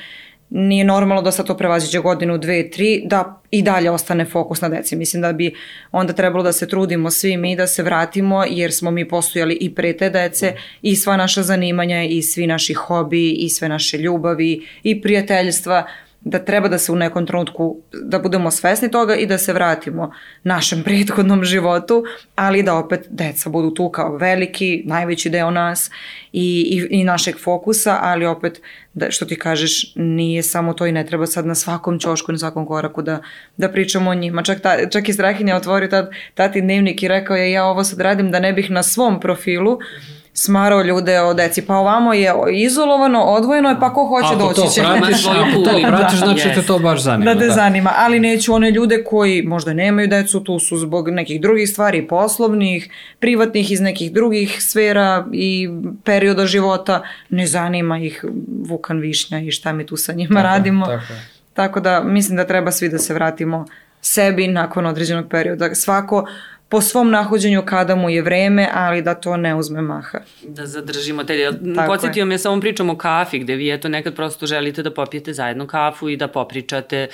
[0.54, 4.70] nije normalno da sad to prevaziđe godinu, dve, tri, da i dalje ostane fokus na
[4.70, 4.96] deci.
[4.96, 5.56] Mislim da bi
[5.92, 9.76] onda trebalo da se trudimo svi mi da se vratimo jer smo mi postojali i
[9.76, 14.68] pre te dece i sva naša zanimanja i svi naši hobi i sve naše ljubavi
[14.84, 15.88] i prijateljstva
[16.22, 20.12] da treba da se u nekom trenutku, da budemo svesni toga i da se vratimo
[20.44, 22.04] našem prethodnom životu,
[22.36, 25.92] ali da opet deca budu tu kao veliki, najveći deo nas
[26.34, 28.62] i, i, i našeg fokusa, ali opet,
[28.94, 32.38] da, što ti kažeš, nije samo to i ne treba sad na svakom ćošku, na
[32.38, 33.22] svakom koraku da,
[33.58, 34.44] da pričamo o njima.
[34.44, 38.02] Čak, ta, čak i Strahinja otvorio tad, tati dnevnik i rekao je ja ovo sad
[38.02, 41.62] radim da ne bih na svom profilu mm -hmm smarao ljude o deci.
[41.62, 44.82] Pa ovamo je izolovano, odvojeno je, pa ko hoće ako doći to će.
[44.82, 46.56] Pratiš, ako to pratiš, da, znači yes.
[46.56, 47.34] te to baš zanima.
[47.34, 47.54] Da te da.
[47.54, 52.08] zanima, ali neću one ljude koji možda nemaju decu, tu su zbog nekih drugih stvari,
[52.08, 52.90] poslovnih,
[53.20, 55.70] privatnih iz nekih drugih sfera i
[56.04, 58.26] perioda života, ne zanima ih
[58.68, 60.86] Vukan Višnja i šta mi tu sa njima tako, radimo.
[60.86, 61.14] Tako.
[61.54, 63.66] tako da mislim da treba svi da se vratimo
[64.02, 65.76] sebi nakon određenog perioda.
[65.76, 66.28] Svako
[66.72, 70.20] po svom nahođenju kada mu je vreme, ali da to ne uzme maha.
[70.44, 71.50] Da zadržimo te.
[71.88, 75.34] Podsjetio me sa ovom pričom o kafi, gde vi eto nekad prosto želite da popijete
[75.34, 77.08] zajedno kafu i da popričate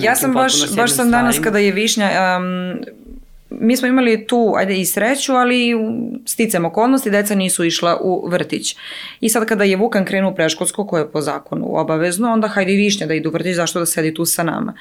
[0.00, 2.80] Ja sam baš, baš sam danas kada je Višnja, um,
[3.50, 5.74] mi smo imali tu, ajde i sreću, ali
[6.26, 8.76] sticam okolnosti, deca nisu išla u vrtić.
[9.20, 12.72] I sad kada je Vukan krenuo u preškolsko, koje je po zakonu obavezno, onda hajde
[12.72, 14.74] i Višnja da idu u vrtić, zašto da sedi tu sa nama.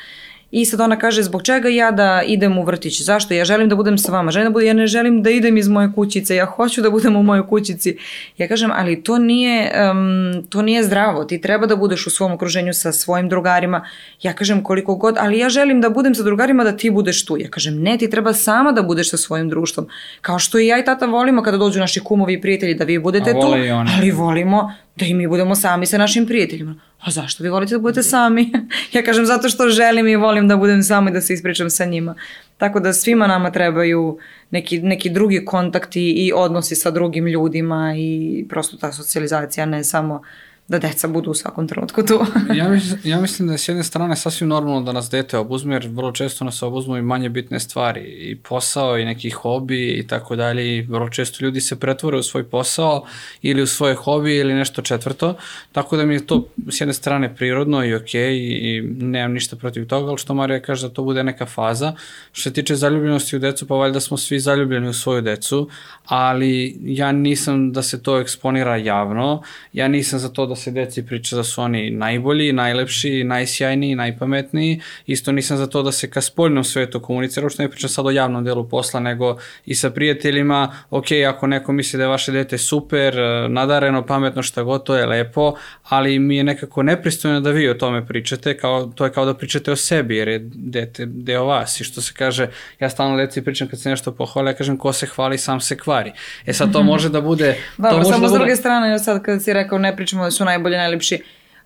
[0.51, 3.33] I sad ona kaže zbog čega ja da idem u vrtić, zašto?
[3.33, 5.67] Ja želim da budem sa vama, želim da budem, ja ne želim da idem iz
[5.67, 7.97] moje kućice, ja hoću da budem u mojoj kućici.
[8.37, 12.31] Ja kažem, ali to nije, um, to nije zdravo, ti treba da budeš u svom
[12.31, 13.85] okruženju sa svojim drugarima.
[14.21, 17.37] Ja kažem koliko god, ali ja želim da budem sa drugarima da ti budeš tu.
[17.37, 19.87] Ja kažem, ne, ti treba sama da budeš sa svojim društvom.
[20.21, 22.99] Kao što i ja i tata volimo kada dođu naši kumovi i prijatelji da vi
[22.99, 23.53] budete tu,
[23.97, 26.88] ali volimo da i mi budemo sami sa našim prijateljima.
[26.99, 28.51] A zašto vi volite da budete sami?
[28.93, 31.85] ja kažem zato što želim i volim da budem sama i da se ispričam sa
[31.85, 32.15] njima.
[32.57, 34.17] Tako da svima nama trebaju
[34.51, 40.21] neki, neki drugi kontakti i odnosi sa drugim ljudima i prosto ta socijalizacija, ne samo
[40.69, 42.19] da deca budu u svakom trenutku tu.
[42.59, 45.75] ja, mislim, ja mislim da je s jedne strane sasvim normalno da nas dete obuzme,
[45.75, 50.07] jer vrlo često nas obuzmu i manje bitne stvari, i posao, i neki hobi i
[50.07, 53.05] tako dalje, i vrlo često ljudi se pretvore u svoj posao
[53.41, 55.35] ili u svoje hobi ili nešto četvrto,
[55.71, 59.33] tako da mi je to s jedne strane prirodno i okej okay, i, i nemam
[59.33, 61.93] ništa protiv toga, ali što Marija kaže da to bude neka faza.
[62.31, 65.69] Što se tiče zaljubljenosti u decu, pa valjda smo svi zaljubljeni u svoju decu,
[66.05, 69.41] ali ja nisam da se to eksponira javno,
[69.73, 74.81] ja nisam za to da se deci priča da su oni najbolji, najlepši, najsjajniji, najpametniji.
[75.05, 78.11] Isto nisam za to da se ka spoljnom svetu komunicira, uopšte ne pričam sad o
[78.11, 82.57] javnom delu posla, nego i sa prijateljima, ok, ako neko misli da je vaše dete
[82.57, 83.15] super,
[83.49, 85.53] nadareno, pametno, šta god, to je lepo,
[85.83, 89.33] ali mi je nekako nepristojno da vi o tome pričate, kao, to je kao da
[89.33, 92.47] pričate o sebi, jer je dete deo vas i što se kaže,
[92.79, 95.77] ja stalno deci pričam kad se nešto pohvali, ja kažem ko se hvali, sam se
[95.77, 96.11] kvari.
[96.45, 97.57] E sad to može da bude...
[97.77, 100.31] Dobro, to može samo da s druge strane, sad kad si rekao ne pričamo da
[100.31, 101.21] su najbolji, najlepši,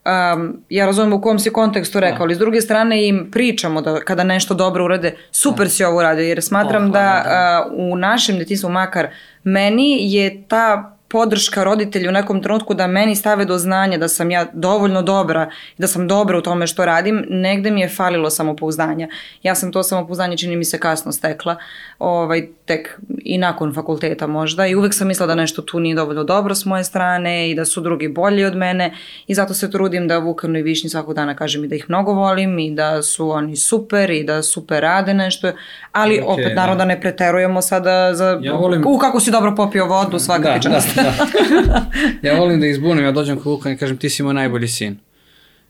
[0.05, 2.23] um, ja razumem u kom si kontekstu rekao, da.
[2.23, 5.69] ali s druge strane im pričamo da kada nešto dobro urade, super da.
[5.69, 7.65] si ovo uradio, jer smatram oh, da, da.
[7.69, 9.07] Uh, u našem detinstvu, makar
[9.43, 14.31] meni je ta podrška roditelju u nekom trenutku da meni stave do znanja da sam
[14.31, 18.29] ja dovoljno dobra i da sam dobra u tome što radim, negde mi je falilo
[18.29, 19.07] samopouzdanja.
[19.43, 21.55] Ja sam to samopouzdanje čini mi se kasno stekla,
[21.99, 26.23] ovaj, tek i nakon fakulteta možda i uvek sam mislila da nešto tu nije dovoljno
[26.23, 28.93] dobro s moje strane i da su drugi bolji od mene
[29.27, 32.13] i zato se trudim da Vukanu i Višnji svakog dana kažem i da ih mnogo
[32.13, 35.51] volim i da su oni super i da super rade nešto,
[35.91, 36.85] ali okay, opet naravno da.
[36.85, 38.83] da ne preterujemo sada za ja volim...
[38.87, 41.02] u kako si dobro popio vodu svaka da.
[41.02, 41.85] Da, da.
[42.27, 44.97] ja volim da izbunim, ja dođem kod Vuka i kažem ti si moj najbolji sin.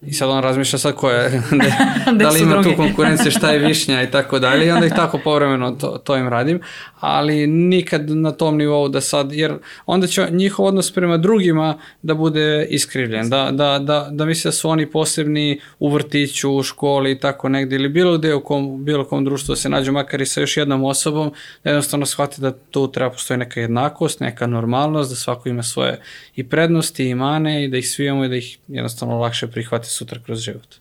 [0.08, 3.60] I sad on razmišlja sad ko je, da, da li ima tu konkurencije, šta je
[3.60, 4.68] višnja i tako dalje.
[4.68, 6.60] I onda ih tako povremeno to, to im radim,
[7.00, 9.54] ali nikad na tom nivou da sad, jer
[9.86, 14.54] onda će njihov odnos prema drugima da bude iskrivljen, da, da, da, da misle da
[14.54, 18.86] su oni posebni u vrtiću, u školi i tako negde ili bilo gde u kom,
[18.86, 21.32] bilo kom društvu da se nađu makar i sa još jednom osobom,
[21.64, 26.00] da jednostavno shvati da tu treba postoji neka jednakost, neka normalnost, da svako ima svoje
[26.36, 29.90] i prednosti i mane i da ih svi imamo i da ih jednostavno lakše prihvati
[29.94, 30.76] sutra kroz život.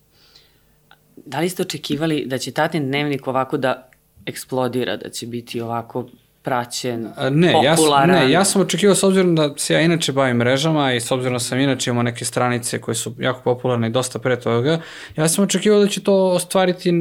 [1.17, 3.91] Da li ste očekivali da će tatin dnevnik ovako da
[4.27, 6.09] eksplodira, da će biti ovako
[6.43, 8.17] praćen, ne, popularan?
[8.17, 11.11] Ja ne, ja sam očekivao s obzirom da se ja inače bavim mrežama i s
[11.11, 14.81] obzirom da sam inače imao neke stranice koje su jako popularne i dosta pre toga,
[15.17, 16.93] ja sam očekivao da će to ostvariti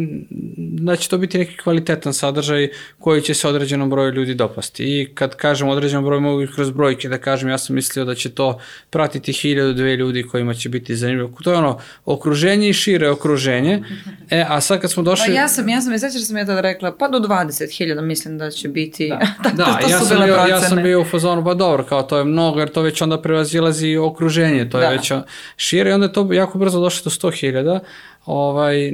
[0.57, 2.69] da će to biti neki kvalitetan sadržaj
[2.99, 4.83] koji će se određenom broju ljudi dopasti.
[4.83, 8.29] I kad kažem određenom broju, mogu kroz brojke da kažem, ja sam mislio da će
[8.29, 11.31] to pratiti hiljadu, dve ljudi kojima će biti zanimljivo.
[11.43, 13.83] To je ono, okruženje i šire okruženje.
[14.29, 15.25] E, a sad kad smo došli...
[15.27, 18.37] Pa ja sam, ja sam, sećaš da sam ja tada rekla, pa do 20.000 mislim
[18.37, 19.09] da će biti...
[19.09, 19.19] Da,
[19.57, 22.59] da ja, sam bio, ja sam bio u fazonu, pa dobro, kao to je mnogo,
[22.59, 24.89] jer to već onda prevazilazi okruženje, to je da.
[24.89, 25.11] već
[25.57, 27.79] šire i onda je to jako brzo došlo do 100.000
[28.25, 28.93] ovaj,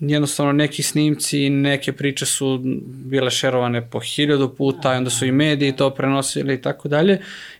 [0.00, 5.32] jednostavno neki snimci, neke priče su bile šerovane po hiljadu puta i onda su i
[5.32, 7.14] mediji to prenosili i tako dalje.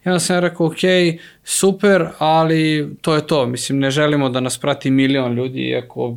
[0.05, 0.78] I onda sam rekao, ok,
[1.45, 3.47] super, ali to je to.
[3.47, 6.16] Mislim, ne želimo da nas prati milion ljudi, iako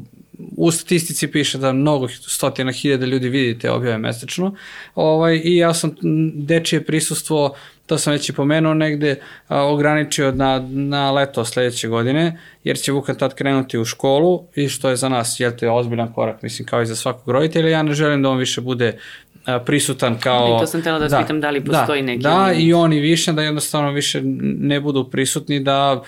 [0.58, 4.56] u statistici piše da mnogo stotina hiljada ljudi vidite objave mesečno.
[4.96, 5.96] Ovaj, I ja sam
[6.34, 7.56] dečije prisustvo
[7.88, 9.16] to sam već i pomenuo negde,
[9.48, 14.70] a, ograničio na, na leto sledeće godine, jer će Vukan tad krenuti u školu i
[14.70, 17.84] što je za nas, jel te, ozbiljan korak, mislim, kao i za svakog roditelja, ja
[17.84, 18.98] ne želim da on više bude
[19.66, 20.56] prisutan kao...
[20.58, 22.24] I to sam tela da, da pitam da li postoji da, neki...
[22.24, 26.04] Da, i oni više, da jednostavno više ne budu prisutni, da,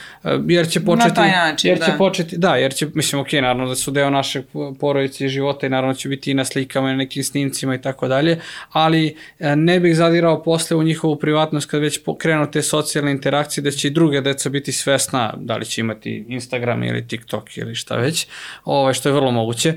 [0.48, 1.10] jer će početi...
[1.10, 1.86] Na taj način, jer da.
[1.86, 4.46] će početi, da, jer će, mislim, ok, naravno da su deo našeg
[4.80, 7.82] porodice i života i naravno će biti i na slikama i na nekim snimcima i
[7.82, 8.40] tako dalje,
[8.72, 9.16] ali
[9.56, 13.88] ne bih zadirao posle u njihovu privatnost kad već krenu te socijalne interakcije, da će
[13.88, 18.28] i druge deca biti svesna da li će imati Instagram ili TikTok ili šta već,
[18.66, 19.74] ovaj, što je vrlo moguće.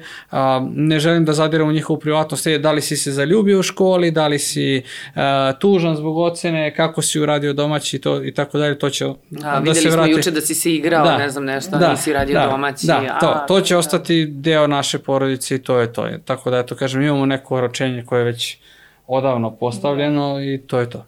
[0.70, 4.11] Ne želim da zadiram u njihovu privatnost, da li si se zaljubio bio u školi,
[4.11, 5.22] da li si uh,
[5.59, 9.14] tužan zbog ocene, kako si uradio domaći to, i tako dalje, to će a, da
[9.14, 9.68] se vrati.
[9.68, 12.46] Videli smo juče da si se igrao, da, ne znam nešto, da, nisi radio da,
[12.46, 12.86] domaći.
[12.86, 13.78] Da, to, a, to će da.
[13.78, 16.09] ostati deo naše porodice i to je to.
[16.24, 18.59] Tako da, eto, kažem, imamo neko oročenje koje je već
[19.07, 21.07] odavno postavljeno i to je to.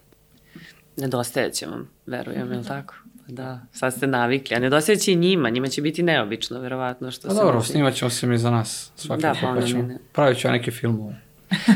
[0.97, 2.95] Nedostaje će vam, verujem, je li tako?
[3.27, 7.11] Da, sad ste navikli, a nedostaje će i njima, njima će biti neobično, verovatno.
[7.11, 9.21] Što pa dobro, snimat ćemo se mi za nas, svakako.
[9.21, 9.97] Da, pa, pa ćemo, ne.
[10.13, 11.24] Pravit ću ja neke filmove.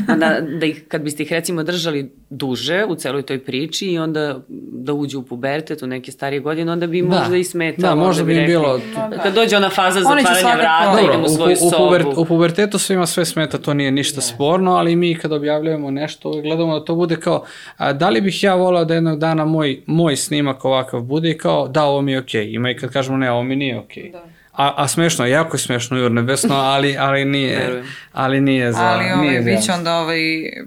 [0.08, 4.40] Onda da ih, kad biste ih recimo držali duže u celoj toj priči i onda
[4.72, 7.08] da uđu u pubertet u neke starije godine, onda bi da.
[7.08, 7.88] možda i smetalo.
[7.88, 8.80] Da, možda bi im bilo...
[9.22, 11.84] Kad dođe ona faza zatvaranja vrata, idemo u svoju u, u, sobu.
[11.84, 14.22] Puber, u pubertetu svima sve smeta, to nije ništa ne.
[14.22, 17.44] sporno, ali mi kad objavljujemo nešto, gledamo da to bude kao,
[17.76, 21.38] a, da li bih ja volao da jednog dana moj, moj snimak ovakav bude i
[21.38, 22.46] kao, da, ovo mi je okej.
[22.46, 22.54] Okay.
[22.54, 24.02] Ima i kad kažemo, ne, ovo mi nije okej.
[24.02, 24.12] Okay.
[24.12, 24.39] Da.
[24.60, 27.82] A, a smešno, jako je smešno Jur Nebesno, ali, ali nije,
[28.12, 28.82] ali nije za...
[28.82, 30.18] Ali ovaj, nije bit će onda ovaj,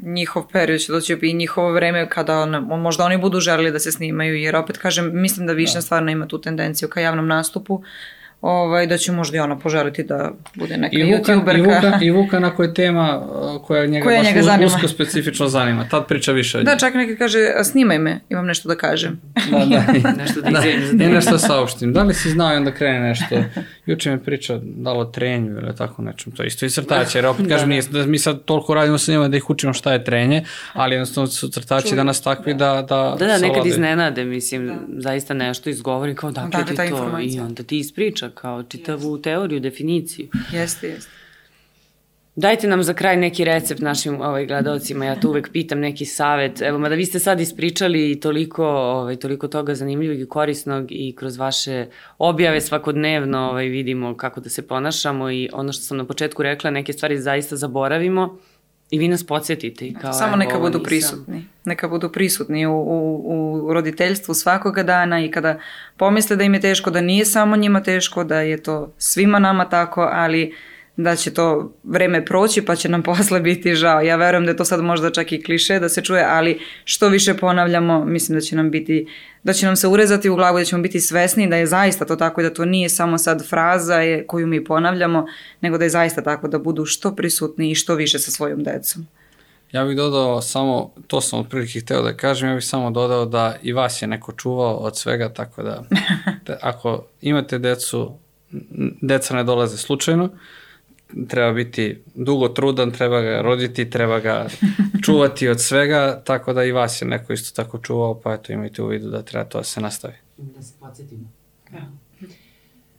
[0.02, 2.50] njihov period, će doći i njihovo vreme kada on,
[2.82, 5.82] možda oni budu želili da se snimaju, jer opet kažem, mislim da Višnja da.
[5.82, 7.84] stvarno ima tu tendenciju ka javnom nastupu,
[8.44, 11.58] ovaj, da će možda i ona poželiti da bude neka I Vukan, youtuberka.
[11.58, 14.66] I Vukan, I Vukan ako je tema uh, koja njega koja baš njega zanima.
[14.66, 18.70] usko specifično zanima, tad priča više od Da, čak neka kaže, snimaj me, imam nešto
[18.70, 19.22] da kažem.
[19.52, 19.84] Da, da.
[20.24, 20.50] nešto da,
[20.94, 21.94] da I nešto saopštim.
[21.94, 23.44] Da li si znao i onda krene nešto?
[23.86, 26.32] Juče mi priča da li o trenju ili tako nečem.
[26.32, 28.98] To je isto i crtaće, jer opet kažem, da, nije, da mi sad toliko radimo
[28.98, 32.74] sa njima da ih učimo šta je trenje, ali jednostavno su crtači danas takvi da
[32.82, 34.74] Da, da, da nekad iznenade, mislim, da.
[35.02, 39.24] zaista nešto izgovori kao dakle ti to i onda ti ispriča kao čitavu yes.
[39.24, 40.28] teoriju, definiciju.
[40.52, 41.24] Jeste, jeste.
[42.36, 46.62] Dajte nam za kraj neki recept našim ovaj, gledalcima, ja tu uvek pitam neki savet.
[46.62, 51.38] Evo, mada vi ste sad ispričali toliko, ovaj, toliko toga zanimljivog i korisnog i kroz
[51.38, 51.86] vaše
[52.18, 56.72] objave svakodnevno ovaj, vidimo kako da se ponašamo i ono što sam na početku rekla,
[56.72, 58.38] neke stvari zaista zaboravimo
[58.90, 59.94] i vi nas podsjetite.
[60.02, 60.84] Kao, Samo neka budu nisam.
[60.84, 61.46] prisutni.
[61.66, 65.60] Neka budu prisutni u, u, u roditeljstvu svakoga dana i kada
[65.98, 69.70] pomisle da im je teško, da nije samo njima teško, da je to svima nama
[69.70, 70.56] tako, ali
[70.98, 74.02] da će to vreme proći pa će nam posle biti žao.
[74.02, 77.10] Ja verujem da je to sad možda čak i kliše da se čuje, ali što
[77.10, 79.08] više ponavljamo, mislim da će nam biti,
[79.44, 82.16] da će nam se urezati u glavu, da ćemo biti svesni da je zaista to
[82.16, 85.26] tako i da to nije samo sad fraza je, koju mi ponavljamo,
[85.62, 89.08] nego da je zaista tako da budu što prisutni i što više sa svojom decom.
[89.72, 93.56] Ja bih dodao samo, to sam otprilike hteo da kažem, ja bih samo dodao da
[93.64, 95.84] i vas je neko čuvao od svega, tako da,
[96.46, 98.12] da ako imate decu,
[99.02, 100.30] deca ne dolaze slučajno,
[101.28, 104.48] treba biti dugo trudan, treba ga roditi, treba ga
[105.06, 108.82] čuvati od svega, tako da i vas je neko isto tako čuvao, pa eto imajte
[108.82, 110.14] u vidu da treba to da se nastavi.
[110.38, 111.30] Da se podsjetimo.
[111.74, 111.86] Ja.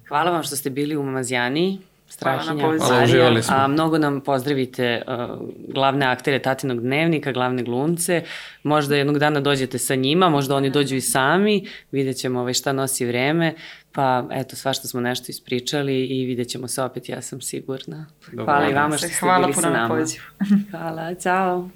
[0.08, 1.78] Hvala vam što ste bili u Mamazijani.
[2.08, 2.54] Strahinja,
[2.90, 8.22] Marija, a mnogo nam pozdravite uh, glavne aktere Tatinog dnevnika, glavne glumce,
[8.62, 12.72] možda jednog dana dođete sa njima, možda oni dođu i sami, vidjet ćemo ovaj šta
[12.72, 13.54] nosi vreme,
[13.92, 18.06] pa eto, svašta smo nešto ispričali i vidjet ćemo se opet, ja sam sigurna.
[18.32, 19.86] Dobro, Hvala i vama što ste bili sa nama.
[19.86, 20.24] Hvala puno na pozivu.
[20.70, 21.68] Hvala, čao.